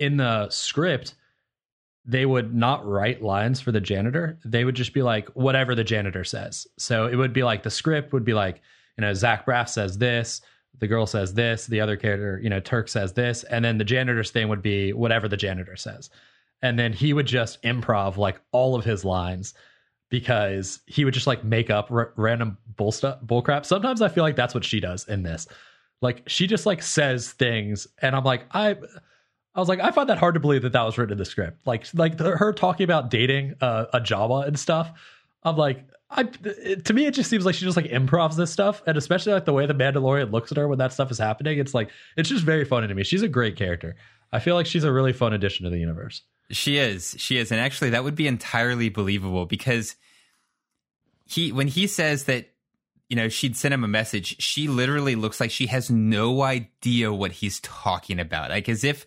[0.00, 1.14] in the script,
[2.04, 4.38] they would not write lines for the janitor.
[4.44, 6.66] They would just be like whatever the janitor says.
[6.78, 8.62] So it would be like the script would be like
[8.96, 10.40] you know Zach Braff says this,
[10.78, 13.84] the girl says this, the other character you know Turk says this, and then the
[13.84, 16.10] janitor's thing would be whatever the janitor says,
[16.62, 19.54] and then he would just improv like all of his lines
[20.10, 23.64] because he would just like make up r- random bull stuff, bull crap.
[23.64, 25.46] Sometimes I feel like that's what she does in this.
[26.02, 28.76] Like she just like says things, and I'm like, I,
[29.54, 31.24] I was like, I find that hard to believe that that was written in the
[31.24, 31.66] script.
[31.66, 34.92] Like, like the, her talking about dating uh, a Jawa and stuff.
[35.42, 38.50] I'm like, I it, to me it just seems like she just like improvs this
[38.50, 41.18] stuff, and especially like the way the Mandalorian looks at her when that stuff is
[41.18, 41.58] happening.
[41.58, 43.04] It's like it's just very funny to me.
[43.04, 43.96] She's a great character.
[44.32, 46.22] I feel like she's a really fun addition to the universe.
[46.50, 47.14] She is.
[47.18, 47.52] She is.
[47.52, 49.94] And actually that would be entirely believable because
[51.26, 52.50] he when he says that
[53.08, 57.12] you know she'd sent him a message, she literally looks like she has no idea
[57.12, 58.50] what he's talking about.
[58.50, 59.06] Like as if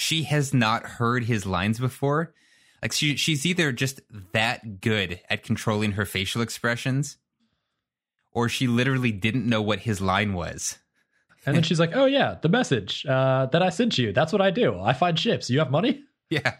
[0.00, 2.32] she has not heard his lines before.
[2.80, 4.00] Like she she's either just
[4.32, 7.16] that good at controlling her facial expressions
[8.30, 10.78] or she literally didn't know what his line was.
[11.44, 14.12] And then she's like, "Oh yeah, the message uh, that I sent you.
[14.12, 14.78] That's what I do.
[14.78, 15.50] I find ships.
[15.50, 16.56] You have money." Yeah.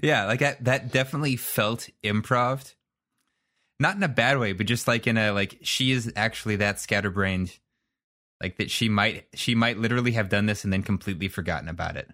[0.00, 2.72] Yeah, like that that definitely felt improv.
[3.80, 6.78] Not in a bad way, but just like in a like she is actually that
[6.78, 7.58] scatterbrained
[8.40, 11.96] like that she might she might literally have done this and then completely forgotten about
[11.96, 12.08] it.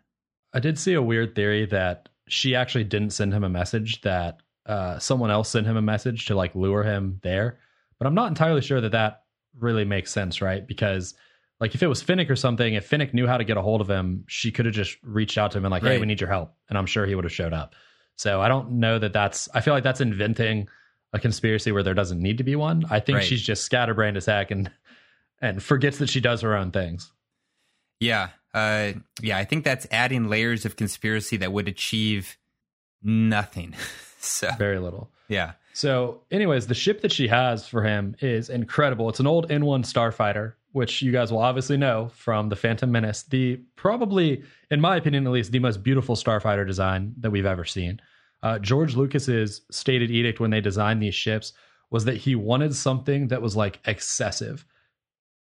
[0.53, 4.01] I did see a weird theory that she actually didn't send him a message.
[4.03, 7.59] That uh, someone else sent him a message to like lure him there.
[7.99, 9.23] But I'm not entirely sure that that
[9.59, 10.67] really makes sense, right?
[10.67, 11.15] Because
[11.61, 13.81] like if it was Fennec or something, if Fennec knew how to get a hold
[13.81, 16.21] of him, she could have just reached out to him and like, "Hey, we need
[16.21, 17.75] your help," and I'm sure he would have showed up.
[18.17, 19.49] So I don't know that that's.
[19.55, 20.69] I feel like that's inventing
[21.13, 22.85] a conspiracy where there doesn't need to be one.
[22.91, 23.25] I think Right.
[23.25, 24.71] she's just scatterbrained as heck and
[25.41, 27.11] and forgets that she does her own things.
[28.01, 28.29] Yeah.
[28.55, 32.37] Uh, yeah, I think that's adding layers of conspiracy that would achieve
[33.03, 33.75] nothing.
[34.19, 35.11] so Very little.
[35.29, 39.09] yeah, So, anyways, the ship that she has for him is incredible.
[39.09, 43.23] It's an old N1 Starfighter, which you guys will obviously know from the Phantom Menace.
[43.25, 47.65] The probably, in my opinion at least, the most beautiful Starfighter design that we've ever
[47.65, 48.01] seen.
[48.43, 51.53] Uh, George Lucas's stated edict when they designed these ships
[51.91, 54.65] was that he wanted something that was like excessive.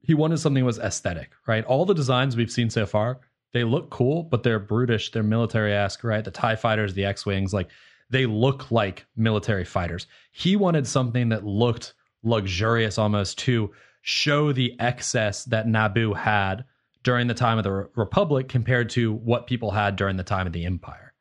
[0.03, 1.65] He wanted something that was aesthetic, right?
[1.65, 3.21] All the designs we've seen so far,
[3.53, 6.23] they look cool, but they're brutish, they're military esque, right?
[6.23, 7.69] The TIE fighters, the X Wings, like
[8.09, 10.07] they look like military fighters.
[10.31, 11.93] He wanted something that looked
[12.23, 16.65] luxurious almost to show the excess that Naboo had
[17.03, 20.53] during the time of the Republic compared to what people had during the time of
[20.53, 21.13] the Empire.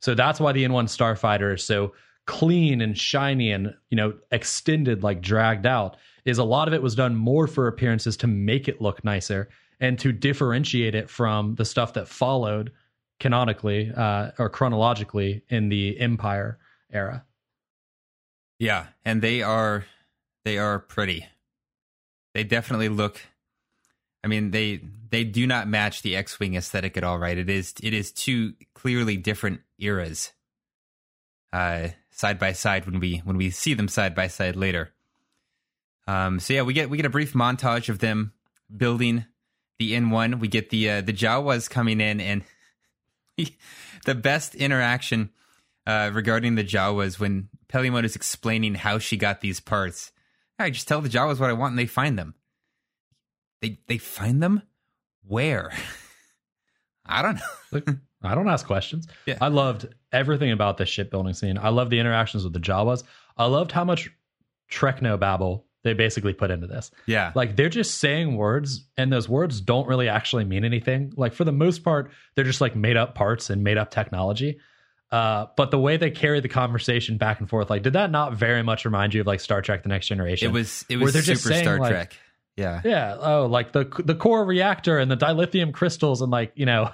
[0.00, 1.92] So that's why the N1 Starfighter is so
[2.26, 6.82] clean and shiny and, you know, extended, like dragged out, is a lot of it
[6.82, 9.48] was done more for appearances to make it look nicer
[9.80, 12.72] and to differentiate it from the stuff that followed
[13.20, 16.58] canonically uh, or chronologically in the Empire
[16.92, 17.24] era.
[18.58, 19.84] yeah, and they are
[20.44, 21.26] they are pretty.
[22.34, 23.20] They definitely look.
[24.22, 27.36] I mean, they they do not match the X-wing aesthetic at all, right?
[27.36, 30.32] It is it is two clearly different eras.
[31.52, 34.93] Uh, side by side when we when we see them side by side later.
[36.06, 38.32] Um, so yeah, we get we get a brief montage of them
[38.74, 39.24] building
[39.78, 40.40] the N1.
[40.40, 42.42] We get the uh, the Jawas coming in, and
[44.04, 45.30] the best interaction
[45.86, 50.12] uh, regarding the Jawas when Pelimon is explaining how she got these parts.
[50.58, 52.34] I just tell the Jawas what I want, and they find them.
[53.60, 54.62] They they find them
[55.26, 55.72] where?
[57.06, 57.42] I don't know.
[57.72, 57.88] Look,
[58.22, 59.06] I don't ask questions.
[59.26, 59.38] Yeah.
[59.40, 61.58] I loved everything about this shipbuilding scene.
[61.58, 63.02] I loved the interactions with the Jawas.
[63.36, 64.10] I loved how much
[64.70, 66.90] Trekno babble they basically put into this.
[67.06, 71.12] Yeah, Like they're just saying words, and those words don't really actually mean anything.
[71.16, 74.58] Like for the most part, they're just like made up parts and made up technology.
[75.12, 78.34] Uh, but the way they carry the conversation back and forth, like, did that not
[78.34, 80.48] very much remind you of like Star Trek: The Next Generation?
[80.48, 82.18] it was it was super just saying, Star like- Trek.
[82.56, 83.16] Yeah, Yeah.
[83.18, 86.90] Oh, like the the core reactor and the dilithium crystals and like you know,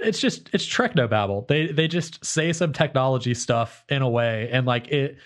[0.00, 1.48] it's just it's Treknobabble.
[1.48, 5.18] They they just say some technology stuff in a way and like it.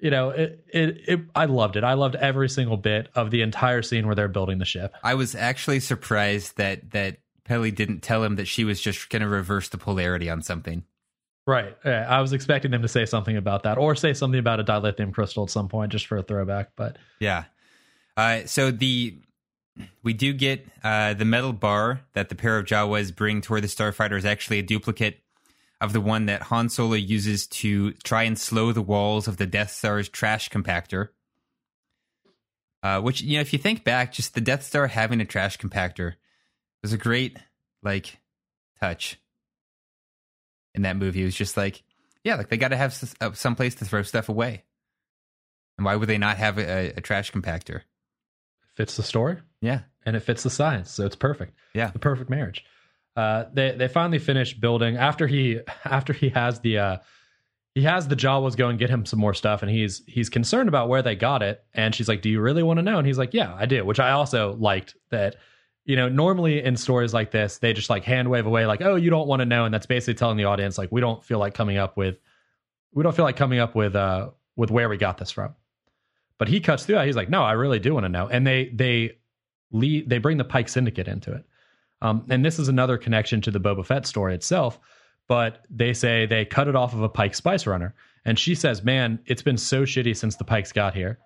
[0.00, 1.84] You know, it, it it I loved it.
[1.84, 4.94] I loved every single bit of the entire scene where they're building the ship.
[5.02, 9.22] I was actually surprised that that Peli didn't tell him that she was just going
[9.22, 10.84] to reverse the polarity on something.
[11.46, 11.74] Right.
[11.82, 14.64] Yeah, I was expecting them to say something about that or say something about a
[14.64, 17.44] dilithium crystal at some point just for a throwback, but Yeah.
[18.18, 19.16] Uh, so the
[20.02, 23.68] we do get uh, the metal bar that the pair of Jawas bring toward the
[23.68, 25.22] starfighter is actually a duplicate
[25.80, 29.46] of the one that Han Solo uses to try and slow the walls of the
[29.46, 31.08] Death Star's trash compactor.
[32.82, 35.58] Uh, which you know, if you think back, just the Death Star having a trash
[35.58, 36.14] compactor
[36.82, 37.36] was a great
[37.82, 38.18] like
[38.80, 39.18] touch
[40.74, 41.22] in that movie.
[41.22, 41.82] It was just like,
[42.22, 44.64] yeah, like they got to have uh, some place to throw stuff away.
[45.76, 47.82] And why would they not have a, a trash compactor?
[48.74, 49.80] fits the story Yeah.
[50.06, 51.52] and it fits the science, so it's perfect.
[51.74, 51.90] Yeah.
[51.90, 52.64] the perfect marriage.
[53.18, 56.96] Uh, they they finally finish building after he after he has the uh,
[57.74, 60.68] he has the Jawas go and get him some more stuff, and he's he's concerned
[60.68, 61.64] about where they got it.
[61.74, 63.84] And she's like, "Do you really want to know?" And he's like, "Yeah, I do."
[63.84, 65.34] Which I also liked that.
[65.84, 68.94] You know, normally in stories like this, they just like hand wave away, like, "Oh,
[68.94, 71.40] you don't want to know," and that's basically telling the audience like, "We don't feel
[71.40, 72.20] like coming up with,
[72.92, 75.56] we don't feel like coming up with uh with where we got this from."
[76.38, 77.06] But he cuts through that.
[77.06, 79.16] He's like, "No, I really do want to know," and they they
[79.72, 81.44] lead they bring the Pike Syndicate into it.
[82.02, 84.78] Um, and this is another connection to the Boba Fett story itself.
[85.26, 87.94] But they say they cut it off of a Pike Spice Runner.
[88.24, 91.18] And she says, Man, it's been so shitty since the Pikes got here.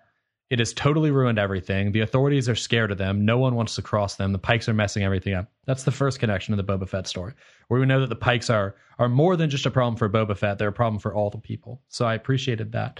[0.49, 1.91] It has totally ruined everything.
[1.91, 3.25] The authorities are scared of them.
[3.25, 4.33] No one wants to cross them.
[4.33, 5.49] The Pikes are messing everything up.
[5.65, 7.33] That's the first connection to the Boba Fett story,
[7.69, 10.37] where we know that the Pikes are are more than just a problem for Boba
[10.37, 10.59] Fett.
[10.59, 11.81] They're a problem for all the people.
[11.87, 12.99] So I appreciated that.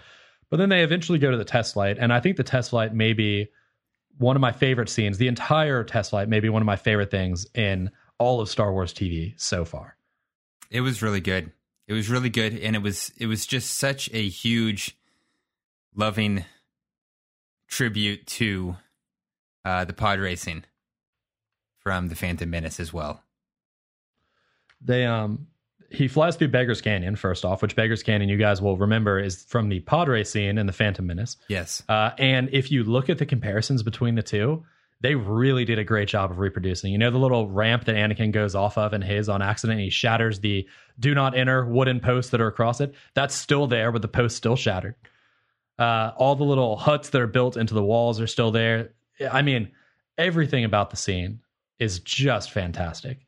[0.49, 2.93] But then they eventually go to the test flight, and I think the test flight
[2.93, 3.49] may be
[4.18, 5.18] one of my favorite scenes.
[5.18, 8.72] The entire test flight may be one of my favorite things in all of Star
[8.72, 9.95] Wars TV so far.
[10.70, 11.51] It was really good.
[11.88, 14.97] It was really good, and it was it was just such a huge,
[15.93, 16.45] loving
[17.68, 18.78] tribute to
[19.66, 20.64] uh, the pod racing
[21.80, 23.24] from the Phantom Menace as well.
[24.80, 25.47] They um
[25.94, 29.44] he flies through Beggar's Canyon first off, which Beggar's Canyon you guys will remember is
[29.46, 31.38] from the podrace scene in the Phantom Menace.
[31.48, 34.66] Yes, Uh, and if you look at the comparisons between the two,
[35.02, 36.91] they really did a great job of reproducing.
[36.91, 39.84] You know the little ramp that Anakin goes off of in his on accident, and
[39.84, 40.68] he shatters the
[41.00, 42.96] "do not enter" wooden posts that are across it.
[43.14, 44.96] That's still there, but the post still shattered.
[45.78, 48.94] Uh, all the little huts that are built into the walls are still there.
[49.32, 49.72] I mean,
[50.18, 51.41] everything about the scene
[51.80, 53.20] is just fantastic.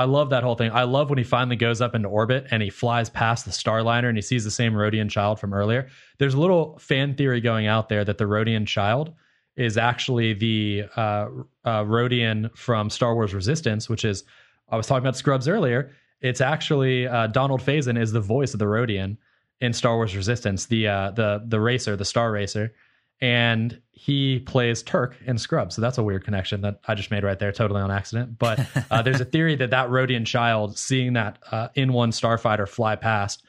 [0.00, 0.72] I love that whole thing.
[0.72, 4.08] I love when he finally goes up into orbit and he flies past the Starliner
[4.08, 5.88] and he sees the same Rodian child from earlier.
[6.16, 9.12] There's a little fan theory going out there that the Rodian child
[9.56, 11.26] is actually the uh,
[11.66, 14.24] uh, Rodian from Star Wars Resistance, which is
[14.70, 15.92] I was talking about Scrubs earlier.
[16.22, 19.18] It's actually uh, Donald Faison is the voice of the Rodian
[19.60, 22.72] in Star Wars Resistance, the uh, the the racer, the Star Racer,
[23.20, 25.74] and he plays Turk in Scrubs.
[25.74, 28.38] So that's a weird connection that I just made right there, totally on accident.
[28.38, 32.96] But uh, there's a theory that that Rodian child, seeing that uh, N1 starfighter fly
[32.96, 33.44] past,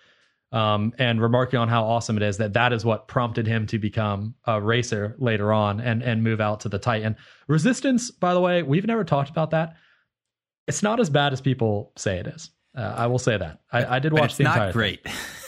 [0.51, 3.79] um, and remarking on how awesome it is, that that is what prompted him to
[3.79, 7.15] become a racer later on and and move out to the Titan.
[7.47, 9.75] Resistance, by the way, we've never talked about that.
[10.67, 12.49] It's not as bad as people say it is.
[12.77, 13.61] Uh, I will say that.
[13.71, 14.73] I, I did watch it's the not entire.
[14.73, 15.07] great.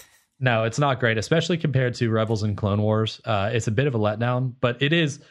[0.43, 3.21] No, it's not great, especially compared to Rebels and Clone Wars.
[3.23, 5.21] Uh, it's a bit of a letdown, but it is.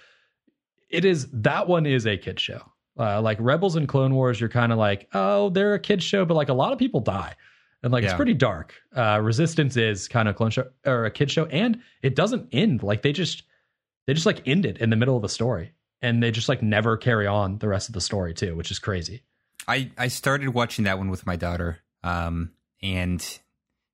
[0.89, 2.63] It is that one is a kid show.
[2.99, 6.25] Uh, like Rebels and Clone Wars, you're kind of like, oh, they're a kid show,
[6.25, 7.35] but like a lot of people die,
[7.83, 8.75] and like it's pretty dark.
[8.97, 12.83] Uh, Resistance is kind of clone show or a kid show, and it doesn't end.
[12.83, 13.43] Like they just
[14.07, 16.63] they just like end it in the middle of the story, and they just like
[16.63, 19.25] never carry on the rest of the story too, which is crazy.
[19.69, 22.53] I I started watching that one with my daughter, um,
[22.83, 23.23] and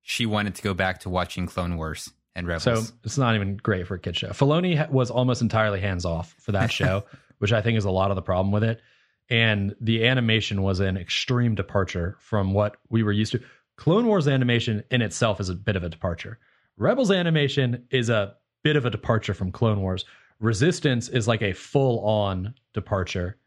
[0.09, 2.63] she wanted to go back to watching Clone Wars and Rebels.
[2.63, 4.29] So it's not even great for a kid show.
[4.29, 7.03] Filoni was almost entirely hands off for that show,
[7.37, 8.81] which I think is a lot of the problem with it.
[9.29, 13.41] And the animation was an extreme departure from what we were used to.
[13.75, 16.39] Clone Wars animation in itself is a bit of a departure.
[16.75, 20.05] Rebels animation is a bit of a departure from Clone Wars.
[20.39, 23.37] Resistance is like a full on departure.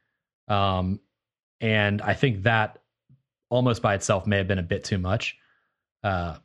[0.47, 1.01] Um,
[1.61, 2.79] and I think that
[3.49, 5.37] almost by itself may have been a bit too much.
[6.05, 6.37] Uh,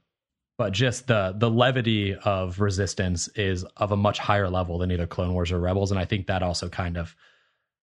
[0.57, 5.07] but just the the levity of resistance is of a much higher level than either
[5.07, 5.91] clone wars or rebels.
[5.91, 7.15] And i think that also kind of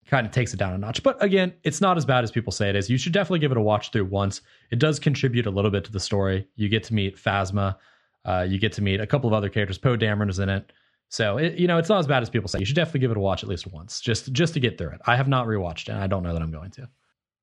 [0.06, 1.02] kind of takes it down a notch.
[1.02, 2.90] But again it's not as bad as people say it is.
[2.90, 4.42] You should definitely give it a watch through once.
[4.70, 6.46] It does contribute a little bit to the story.
[6.56, 7.76] You get to meet phasma.
[8.24, 9.78] Uh, you get to meet a couple of other characters.
[9.78, 10.72] Poe dameron is in it.
[11.08, 12.58] So it, you know it's not as bad as people say.
[12.58, 14.90] You should definitely give it a watch at least once just just to get through
[14.90, 15.00] it.
[15.06, 16.88] I have not rewatched it and i don't know that i'm going to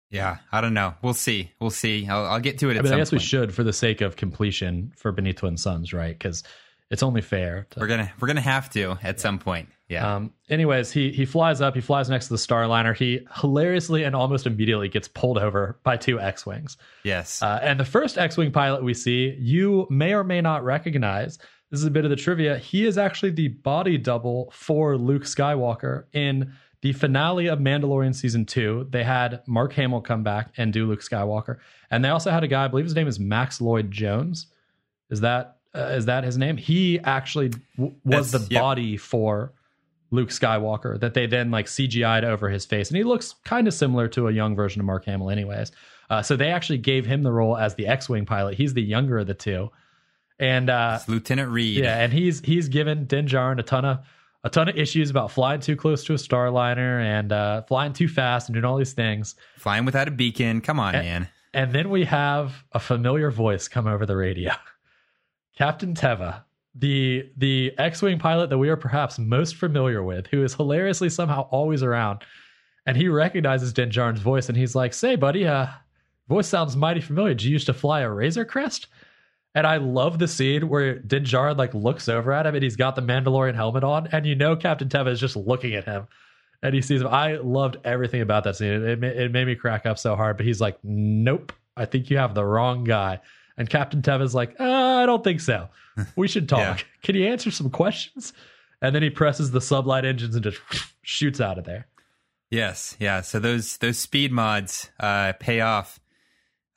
[0.09, 0.93] yeah, I don't know.
[1.01, 1.51] We'll see.
[1.59, 2.07] We'll see.
[2.07, 2.77] I'll, I'll get to it.
[2.77, 5.57] At i mean i guess we should for the sake of completion for Beneath Twin
[5.57, 6.43] Suns, right because
[6.89, 9.69] it's only fair to, We're gonna we're gonna have to at some point.
[9.89, 10.15] Yeah.
[10.15, 11.75] Um, anyways, he he flies up.
[11.75, 12.95] He flies next to the Starliner.
[12.95, 16.77] He hilariously and almost immediately gets pulled over by two X-wings.
[17.03, 17.41] yes.
[17.41, 21.37] Uh, and the first X-wing pilot we see, you may or may not recognize.
[21.71, 22.57] This is a bit of the trivia.
[22.57, 28.45] He is actually the body double for Luke Skywalker in the finale of Mandalorian season
[28.45, 28.87] two.
[28.89, 31.57] They had Mark Hamill come back and do Luke Skywalker,
[31.89, 32.65] and they also had a guy.
[32.65, 34.47] I believe his name is Max Lloyd Jones.
[35.09, 36.57] Is that uh, is that his name?
[36.57, 38.61] He actually w- was That's- the yep.
[38.61, 39.53] body for
[40.11, 43.73] Luke Skywalker that they then like CGI'd over his face, and he looks kind of
[43.73, 45.71] similar to a young version of Mark Hamill, anyways.
[46.09, 48.55] Uh, so they actually gave him the role as the X-wing pilot.
[48.55, 49.69] He's the younger of the two,
[50.39, 51.77] and uh, It's Lieutenant Reed.
[51.83, 53.99] yeah, and he's he's given Din Djarin a ton of
[54.47, 58.07] a ton of issues about flying too close to a starliner and uh, flying too
[58.07, 59.35] fast and doing all these things.
[59.57, 60.61] Flying without a beacon.
[60.61, 61.01] Come on, Eh.
[61.01, 61.27] man.
[61.53, 64.53] And then we have a familiar voice come over the radio.
[65.57, 66.43] Captain Teva,
[66.75, 71.41] the the X-wing pilot that we are perhaps most familiar with, who is hilariously somehow
[71.51, 72.23] always around.
[72.85, 75.67] And he recognizes Din Djarin's voice and he's like, "Say, buddy, uh
[76.29, 77.33] voice sounds mighty familiar.
[77.33, 78.87] Did you used to fly a Razor Crest?"
[79.55, 82.75] And I love the scene where Din Djarin like looks over at him and he's
[82.75, 86.07] got the Mandalorian helmet on, and you know Captain Teva is just looking at him,
[86.61, 87.07] and he sees him.
[87.07, 88.71] I loved everything about that scene.
[88.71, 90.37] It, it, it made me crack up so hard.
[90.37, 93.19] But he's like, "Nope, I think you have the wrong guy."
[93.57, 95.69] And Captain Teva's like, uh, "I don't think so.
[96.15, 96.59] We should talk.
[96.59, 96.77] Yeah.
[97.01, 98.33] Can you answer some questions?"
[98.81, 100.61] And then he presses the sublight engines and just
[101.01, 101.87] shoots out of there.
[102.49, 103.21] Yes, yeah.
[103.21, 105.99] So those those speed mods uh, pay off.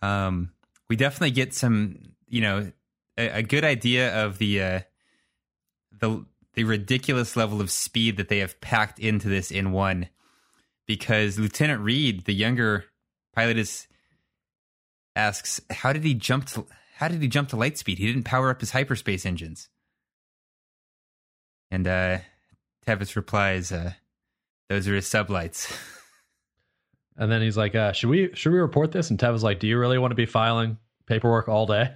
[0.02, 0.52] Um,
[0.88, 2.72] we definitely get some, you know,
[3.18, 4.80] a, a good idea of the uh,
[5.92, 6.24] the
[6.54, 10.08] the ridiculous level of speed that they have packed into this N1.
[10.86, 12.86] Because Lieutenant Reed, the younger
[13.34, 13.86] pilot, is
[15.14, 16.66] asks, "How did he jump to
[16.96, 17.98] How did he jump to light speed?
[17.98, 19.68] He didn't power up his hyperspace engines."
[21.70, 22.18] And uh,
[22.86, 23.92] Tevis replies, uh,
[24.68, 25.76] "Those are his sublights."
[27.16, 29.66] And then he's like, uh, "Should we should we report this?" And Teva's like, "Do
[29.66, 31.92] you really want to be filing paperwork all day?"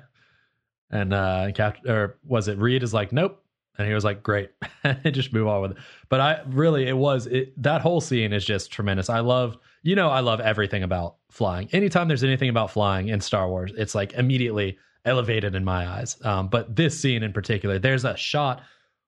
[0.91, 3.43] And uh, Cap or was it Reed is like, "Nope."
[3.79, 4.51] And he was like, "Great,"
[4.85, 5.77] and just move on with it.
[6.09, 9.11] But I really, it was it, that whole scene is just tremendous.
[9.11, 11.69] I love, you know, I love everything about flying.
[11.73, 16.17] Anytime there's anything about flying in Star Wars, it's like immediately elevated in my eyes.
[16.25, 18.63] Um, but this scene in particular, there's a shot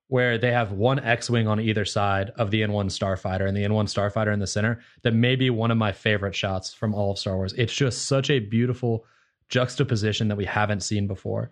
[0.09, 3.87] where they have one X-wing on either side of the N1 starfighter and the N1
[3.87, 4.81] starfighter in the center.
[5.03, 7.53] That may be one of my favorite shots from all of Star Wars.
[7.55, 9.05] It's just such a beautiful
[9.49, 11.51] juxtaposition that we haven't seen before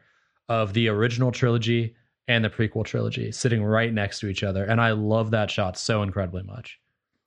[0.48, 1.94] of the original trilogy
[2.26, 5.78] and the prequel trilogy sitting right next to each other, and I love that shot
[5.78, 6.78] so incredibly much.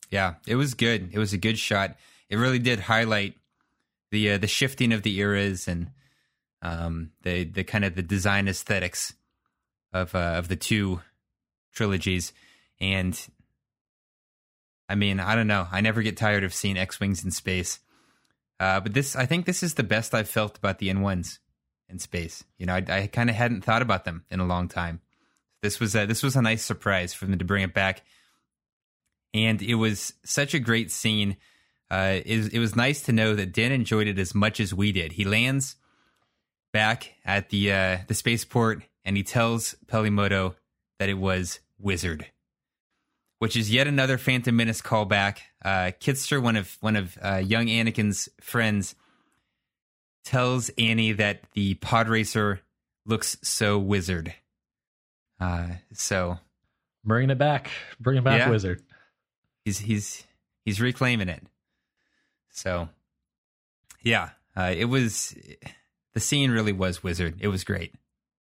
[0.10, 1.10] Yeah, it was good.
[1.12, 1.98] It was a good shot.
[2.30, 3.36] It really did highlight
[4.12, 5.92] the uh, the shifting of the eras and
[6.62, 9.14] um, the the kind of the design aesthetics
[9.94, 11.02] of uh, of the two
[11.74, 12.34] trilogies.
[12.80, 13.20] And
[14.90, 15.68] I mean, I don't know.
[15.72, 17.80] I never get tired of seeing X wings in space.
[18.60, 21.40] Uh, but this, I think, this is the best I've felt about the N ones
[21.90, 22.44] in space.
[22.58, 25.02] You know, I, I kind of hadn't thought about them in a long time.
[25.62, 28.04] This was a, this was a nice surprise for them to bring it back,
[29.34, 31.38] and it was such a great scene.
[31.90, 34.92] Uh, it, it was nice to know that Dan enjoyed it as much as we
[34.92, 35.14] did.
[35.14, 35.78] He lands
[36.74, 40.56] back at the uh, the spaceport and he tells Peli Motto
[41.00, 42.28] that it was Wizard,
[43.40, 45.38] which is yet another Phantom Menace callback.
[45.64, 48.96] Uh, Kitster, one of one of uh, young Anakin's friends,
[50.28, 52.60] tells Annie that the pod racer
[53.06, 54.34] looks so wizard.
[55.40, 56.38] Uh, so
[57.06, 58.84] bringing it back, bringing back yeah, Wizard.
[59.64, 60.26] He's he's
[60.66, 61.44] he's reclaiming it.
[62.50, 62.90] So,
[64.02, 65.34] yeah, uh, it was
[66.14, 67.36] the scene really was Wizard.
[67.40, 67.94] It was great.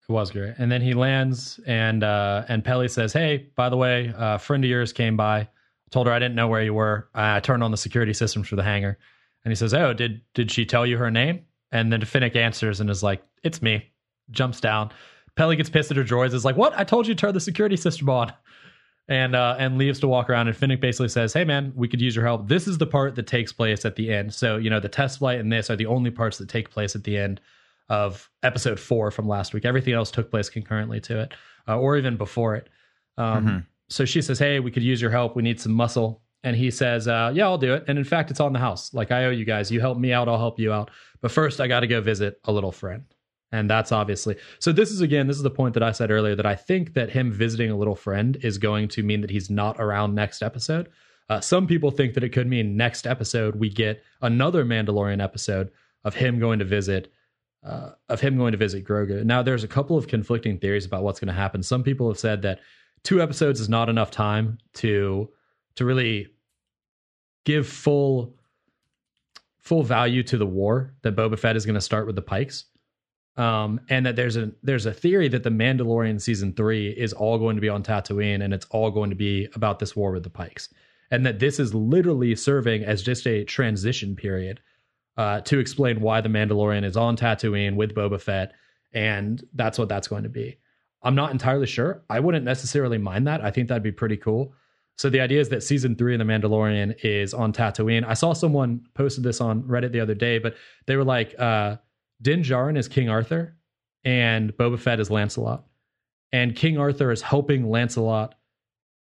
[0.09, 0.55] It was great.
[0.59, 4.65] And then he lands, and uh, and Peli says, "Hey, by the way, a friend
[4.65, 5.49] of yours came by.
[5.93, 7.09] Told her I didn't know where you were.
[7.15, 8.99] I turned on the security systems for the hangar."
[9.45, 12.81] And he says, "Oh, did did she tell you her name?" And then Fennec answers
[12.81, 13.91] and is like, "It's me."
[14.31, 14.91] Jumps down.
[15.37, 16.35] Peli gets pissed at her droids.
[16.35, 16.79] Is like, "What?
[16.79, 18.33] I told you to turn the security system on."
[19.09, 20.49] And uh, and leaves to walk around.
[20.49, 22.49] And Fennec basically says, "Hey, man, we could use your help.
[22.49, 24.35] This is the part that takes place at the end.
[24.35, 26.95] So you know, the test flight and this are the only parts that take place
[26.97, 27.41] at the end."
[27.89, 29.65] of episode four from last week.
[29.65, 31.35] Everything else took place concurrently to it,
[31.69, 32.69] uh, or even before it.
[33.17, 33.59] Um, mm-hmm.
[33.89, 35.37] So she says, "Hey, we could use your help.
[35.37, 38.31] We need some muscle." And he says, uh, "Yeah, I'll do it." And in fact,
[38.31, 38.95] it's on the house.
[38.95, 39.71] Like I owe you guys.
[39.71, 40.93] You help me out, I'll help you out.
[41.21, 43.05] But first, I got to go visit a little friend.
[43.51, 44.71] And that's obviously so.
[44.71, 47.11] This is again, this is the point that I said earlier that I think that
[47.11, 50.89] him visiting a little friend is going to mean that he's not around next episode.
[51.29, 55.73] Uh, some people think that it could mean next episode we get another Mandalorian episode
[56.05, 57.13] of him going to visit
[57.65, 59.25] uh, of him going to visit Grogu.
[59.25, 61.65] Now, there's a couple of conflicting theories about what's going to happen.
[61.65, 62.61] Some people have said that
[63.03, 65.29] two episodes is not enough time to
[65.75, 66.29] to really
[67.47, 68.35] give full
[69.59, 72.67] full value to the war that Boba Fett is going to start with the Pikes.
[73.37, 77.39] Um, and that there's a there's a theory that the Mandalorian season three is all
[77.39, 80.23] going to be on Tatooine, and it's all going to be about this war with
[80.23, 80.73] the Pikes,
[81.11, 84.61] and that this is literally serving as just a transition period
[85.19, 88.55] uh, to explain why the Mandalorian is on Tatooine with Boba Fett,
[88.95, 90.57] and that's what that's going to be.
[91.03, 92.05] I'm not entirely sure.
[92.09, 93.45] I wouldn't necessarily mind that.
[93.45, 94.55] I think that'd be pretty cool.
[94.97, 98.05] So the idea is that season three of The Mandalorian is on Tatooine.
[98.07, 101.77] I saw someone posted this on Reddit the other day, but they were like, uh,
[102.23, 103.57] Din Djarin is King Arthur
[104.05, 105.65] and Boba Fett is Lancelot.
[106.33, 108.35] And King Arthur is helping Lancelot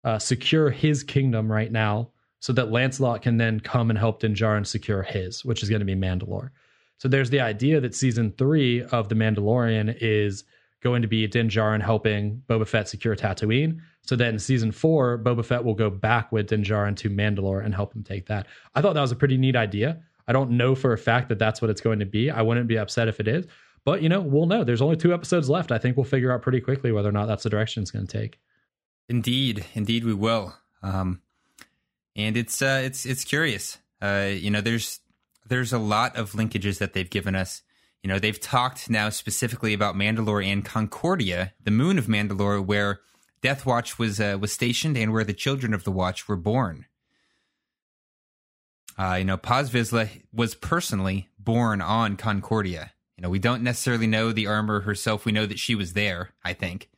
[0.04, 4.36] uh, secure his kingdom right now so that Lancelot can then come and help Din
[4.36, 6.52] Djarin secure his, which is going to be Mandalore.
[6.98, 10.44] So there's the idea that season three of The Mandalorian is
[10.84, 13.80] going to be Din Djarin helping Boba Fett secure Tatooine.
[14.06, 17.74] So then season four, Boba Fett will go back with Din Djarin to Mandalore and
[17.74, 18.48] help him take that.
[18.76, 20.02] I thought that was a pretty neat idea.
[20.28, 22.30] I don't know for a fact that that's what it's going to be.
[22.32, 23.46] I wouldn't be upset if it is,
[23.84, 24.64] but you know, we'll know.
[24.64, 25.72] There's only two episodes left.
[25.72, 28.08] I think we'll figure out pretty quickly whether or not that's the direction it's going
[28.08, 28.40] to take.
[29.10, 30.56] Indeed, indeed, we will.
[30.82, 31.22] Um,
[32.16, 33.78] and it's uh, it's it's curious.
[34.02, 35.00] Uh, you know, there's
[35.48, 37.62] there's a lot of linkages that they've given us.
[38.02, 43.00] You know, they've talked now specifically about Mandalore and Concordia, the moon of Mandalore, where
[43.46, 46.88] Death Watch was uh, was stationed and where the children of the Watch were born.
[48.98, 52.94] Uh, you know, Paz Vizsla was personally born on Concordia.
[53.16, 55.26] You know, we don't necessarily know the armor herself.
[55.26, 56.90] We know that she was there, I think.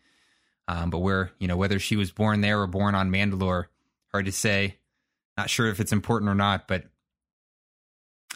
[0.69, 3.65] Um, but where, you know, whether she was born there or born on Mandalore,
[4.13, 4.77] hard to say.
[5.35, 6.85] Not sure if it's important or not, but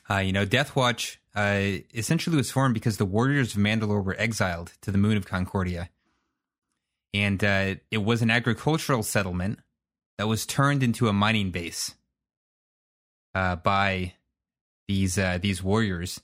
[0.10, 4.20] uh, you know, Death Watch uh, essentially was formed because the warriors of Mandalore were
[4.20, 5.90] exiled to the moon of Concordia,
[7.14, 9.60] and uh, it was an agricultural settlement
[10.18, 11.96] that was turned into a mining base
[13.36, 14.14] uh, by
[14.88, 16.22] these uh, these warriors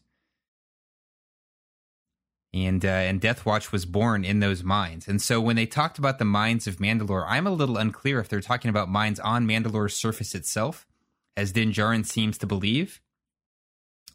[2.54, 5.08] and uh, and Death Watch was born in those mines.
[5.08, 8.30] And so when they talked about the mines of Mandalore, I'm a little unclear if
[8.30, 10.88] they're talking about mines on Mandalore's surface itself,
[11.36, 13.02] as Din Djarin seems to believe,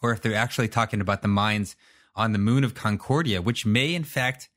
[0.00, 1.76] or if they're actually talking about the mines
[2.14, 4.48] on the moon of Concordia, which may in fact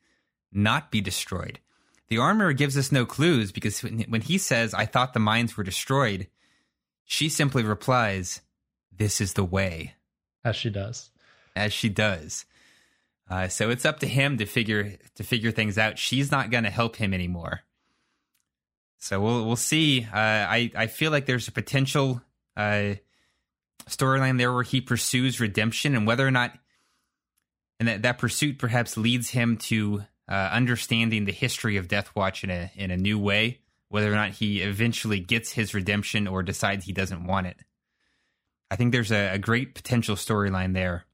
[0.52, 1.60] not be destroyed.
[2.08, 5.58] The armorer gives us no clues because when, when he says, I thought the mines
[5.58, 6.28] were destroyed,
[7.04, 8.42] she simply replies,
[8.96, 9.96] This is the way.
[10.44, 11.12] As she does.
[11.56, 12.46] As she does.
[13.30, 15.98] Uh, so it's up to him to figure to figure things out.
[15.98, 17.62] She's not going to help him anymore.
[19.00, 20.04] So we'll we'll see.
[20.04, 22.22] Uh, I I feel like there's a potential
[22.56, 22.96] uh,
[23.88, 26.52] storyline there where he pursues redemption, and whether or not,
[27.80, 32.44] and that that pursuit perhaps leads him to uh, understanding the history of Death Watch
[32.44, 33.60] in a in a new way.
[33.90, 37.58] Whether or not he eventually gets his redemption or decides he doesn't want it.
[38.72, 41.06] I think there's a, a great potential storyline there.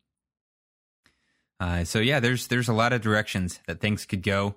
[1.60, 4.56] Uh, so yeah, there's there's a lot of directions that things could go.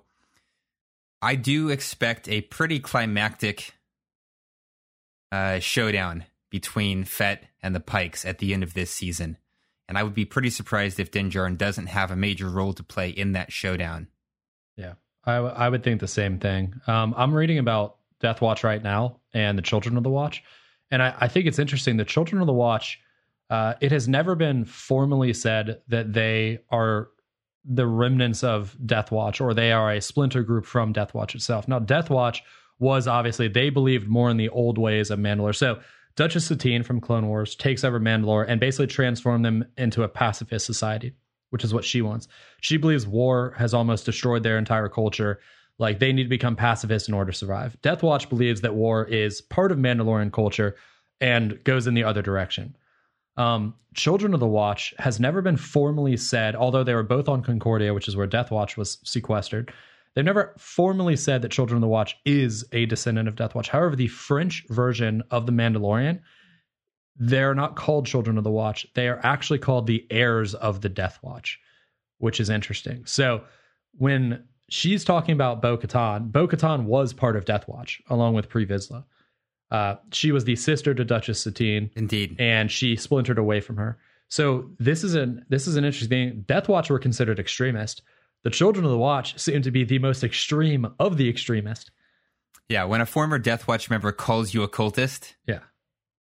[1.21, 3.73] I do expect a pretty climactic
[5.31, 9.37] uh, showdown between Fett and the Pikes at the end of this season,
[9.87, 12.83] and I would be pretty surprised if Din Djarin doesn't have a major role to
[12.83, 14.07] play in that showdown.
[14.77, 14.93] Yeah,
[15.23, 16.73] I, w- I would think the same thing.
[16.87, 20.43] Um, I'm reading about Death Watch right now and the Children of the Watch,
[20.91, 21.97] and I, I think it's interesting.
[21.97, 22.99] The Children of the Watch,
[23.49, 27.09] uh, it has never been formally said that they are
[27.65, 31.67] the remnants of Death Watch or they are a splinter group from Death Watch itself.
[31.67, 32.43] Now, Death Watch
[32.79, 35.55] was obviously they believed more in the old ways of Mandalore.
[35.55, 35.79] So
[36.15, 40.65] Duchess Satine from Clone Wars takes over Mandalore and basically transform them into a pacifist
[40.65, 41.13] society,
[41.55, 42.27] which is what she wants.
[42.59, 45.39] She believes war has almost destroyed their entire culture.
[45.79, 47.81] Like they need to become pacifists in order to survive.
[47.81, 50.75] Death Watch believes that war is part of Mandalorian culture
[51.21, 52.75] and goes in the other direction.
[53.37, 57.41] Um, Children of the Watch has never been formally said, although they were both on
[57.41, 59.71] Concordia, which is where Death Watch was sequestered.
[60.13, 63.69] They've never formally said that Children of the Watch is a descendant of Death Watch.
[63.69, 66.19] However, the French version of The Mandalorian,
[67.17, 68.85] they're not called Children of the Watch.
[68.93, 71.59] They are actually called the heirs of the Death Watch,
[72.17, 73.05] which is interesting.
[73.05, 73.43] So
[73.97, 78.49] when she's talking about Bo Katan, Bo Katan was part of Death Watch along with
[78.49, 79.05] Pre Vizsla.
[79.71, 81.89] Uh, she was the sister to Duchess Satine.
[81.95, 82.35] Indeed.
[82.39, 83.97] And she splintered away from her.
[84.27, 86.43] So this is an this is an interesting thing.
[86.47, 88.01] Death Watch were considered extremist.
[88.43, 91.91] The Children of the Watch seem to be the most extreme of the extremist.
[92.69, 95.59] Yeah, when a former Death Watch member calls you a cultist, yeah,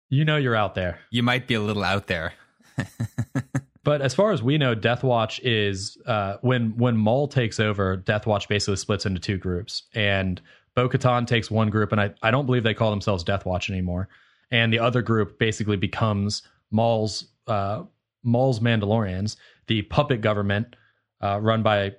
[0.08, 1.00] you know you're out there.
[1.10, 2.34] You might be a little out there.
[3.84, 7.96] but as far as we know, Death Watch is uh, when when Maul takes over.
[7.96, 10.40] Death Watch basically splits into two groups, and
[10.74, 13.70] Bo Katan takes one group, and I, I don't believe they call themselves Death Watch
[13.70, 14.08] anymore.
[14.50, 17.82] And the other group basically becomes Maul's uh,
[18.22, 19.36] Maul's Mandalorians,
[19.66, 20.76] the puppet government
[21.20, 21.94] uh, run by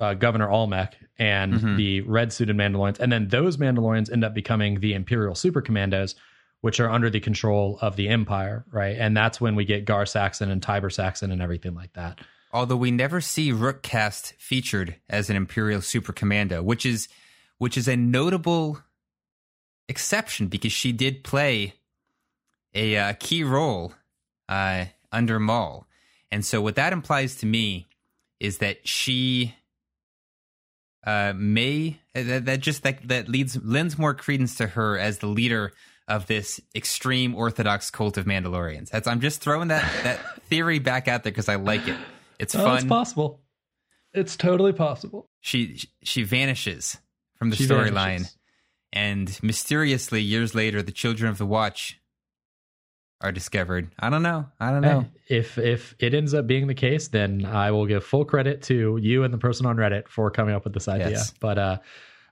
[0.00, 1.76] uh, Governor Almec and mm-hmm.
[1.76, 3.00] the red suited Mandalorians.
[3.00, 6.14] And then those Mandalorians end up becoming the Imperial Super Commandos,
[6.60, 8.96] which are under the control of the Empire, right?
[8.98, 12.20] And that's when we get Gar Saxon and Tiber Saxon and everything like that.
[12.52, 17.08] Although we never see Rook Kast featured as an Imperial Super Commando, which is
[17.58, 18.80] which is a notable
[19.88, 21.74] exception because she did play
[22.74, 23.92] a uh, key role
[24.48, 25.86] uh, under Maul.
[26.30, 27.88] And so, what that implies to me
[28.40, 29.54] is that she
[31.04, 35.26] uh, may that, that just that that leads lends more credence to her as the
[35.26, 35.72] leader
[36.08, 38.90] of this extreme orthodox cult of Mandalorians.
[38.90, 41.96] That's I'm just throwing that that theory back out there because I like it.
[42.38, 42.76] It's oh, fun.
[42.78, 43.40] It's possible.
[44.14, 45.28] It's totally possible.
[45.40, 46.98] She she vanishes
[47.36, 48.32] from the storyline.
[48.90, 52.00] And mysteriously, years later, the children of the Watch
[53.20, 53.90] are discovered.
[53.98, 54.46] I don't know.
[54.58, 55.04] I don't know.
[55.28, 58.96] If if it ends up being the case, then I will give full credit to
[58.96, 61.10] you and the person on Reddit for coming up with this idea.
[61.10, 61.34] Yes.
[61.38, 61.78] But uh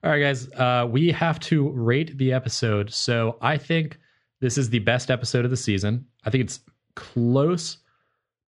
[0.02, 2.92] all right guys, uh we have to rate the episode.
[2.92, 3.98] So I think
[4.40, 6.06] this is the best episode of the season.
[6.24, 6.60] I think it's
[6.94, 7.78] close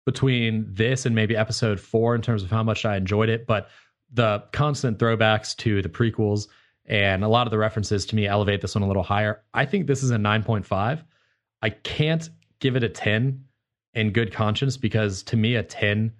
[0.04, 3.68] between this and maybe episode 4 in terms of how much I enjoyed it, but
[4.12, 6.46] the constant throwbacks to the prequels
[6.86, 9.42] and a lot of the references to me elevate this one a little higher.
[9.52, 11.02] I think this is a 9.5.
[11.62, 12.28] I can't
[12.60, 13.44] give it a 10
[13.94, 16.12] in good conscience because to me, a 10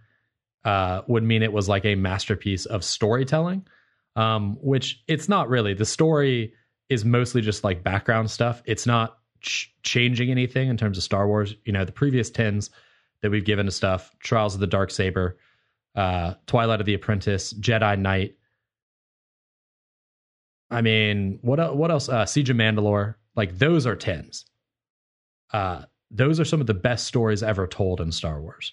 [0.65, 3.65] uh, would mean it was like a masterpiece of storytelling,
[4.17, 5.75] um, which it's not really.
[5.75, 6.53] The story
[6.89, 8.63] is mostly just like background stuff.
[8.65, 11.55] It's not ch- changing anything in terms of Star Wars.
[11.65, 12.71] You know, the previous 10s
[13.21, 15.35] that we've given to stuff, Trials of the Darksaber,
[15.95, 18.37] uh, Twilight of the Apprentice, Jedi Night.
[20.71, 22.09] I mean, what what else?
[22.09, 23.15] Uh, Siege of Mandalore.
[23.37, 24.47] Like those are tens.
[25.53, 28.73] Uh, those are some of the best stories ever told in Star Wars.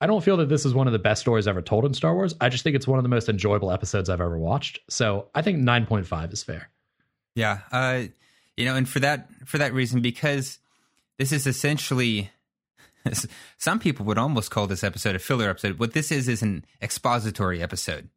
[0.00, 2.14] I don't feel that this is one of the best stories ever told in Star
[2.14, 2.34] Wars.
[2.40, 4.80] I just think it's one of the most enjoyable episodes I've ever watched.
[4.88, 6.70] So I think nine point five is fair.
[7.34, 8.04] Yeah, uh,
[8.56, 10.58] you know, and for that for that reason, because
[11.18, 12.30] this is essentially
[13.58, 15.78] some people would almost call this episode a filler episode.
[15.78, 18.08] What this is is an expository episode.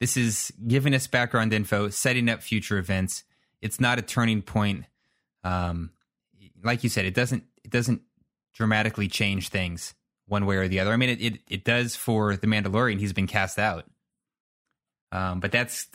[0.00, 3.24] This is giving us background info, setting up future events.
[3.62, 4.84] It's not a turning point.
[5.42, 5.90] Um,
[6.62, 8.02] like you said, it doesn't it doesn't
[8.52, 9.94] dramatically change things
[10.26, 10.92] one way or the other.
[10.92, 12.98] I mean, it it, it does for the Mandalorian.
[12.98, 13.84] He's been cast out,
[15.12, 15.88] um, but that's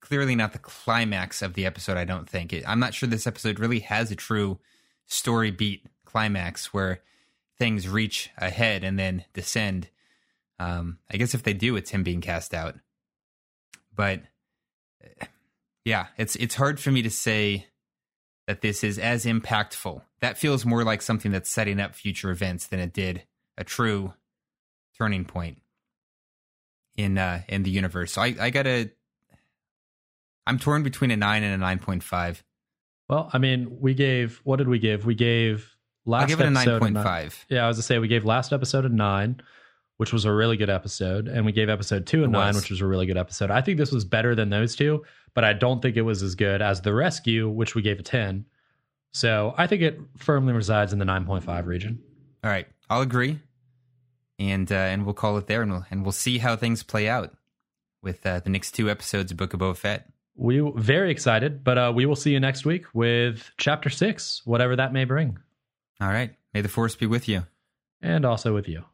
[0.00, 1.96] clearly not the climax of the episode.
[1.96, 2.52] I don't think.
[2.52, 4.58] It, I'm not sure this episode really has a true
[5.06, 7.00] story beat climax where
[7.58, 9.88] things reach ahead and then descend.
[10.58, 12.76] Um, I guess if they do, it's him being cast out.
[13.94, 14.22] But
[15.84, 17.66] yeah, it's it's hard for me to say
[18.46, 20.02] that this is as impactful.
[20.20, 23.24] That feels more like something that's setting up future events than it did
[23.58, 24.12] a true
[24.98, 25.60] turning point
[26.96, 28.12] in uh in the universe.
[28.12, 28.90] So I I gotta
[30.46, 32.42] I'm torn between a nine and a nine point five.
[33.08, 35.04] Well, I mean, we gave what did we give?
[35.06, 36.22] We gave last.
[36.22, 37.44] I'll give it a nine point five.
[37.48, 39.40] Yeah, I was to say we gave last episode a nine,
[39.96, 42.62] which was a really good episode, and we gave episode two a It nine, was.
[42.62, 43.50] which was a really good episode.
[43.50, 45.04] I think this was better than those two,
[45.34, 48.02] but I don't think it was as good as the rescue, which we gave a
[48.02, 48.46] ten.
[49.12, 52.02] So I think it firmly resides in the nine point five region.
[52.44, 53.40] All right, I'll agree,
[54.38, 57.08] and uh, and we'll call it there, and we'll and we'll see how things play
[57.08, 57.34] out
[58.02, 60.08] with uh, the next two episodes of Book of Boba Fett.
[60.36, 64.76] We very excited, but uh, we will see you next week with chapter six, whatever
[64.76, 65.38] that may bring,
[66.00, 67.44] All right, may the force be with you.
[68.02, 68.84] and also with you.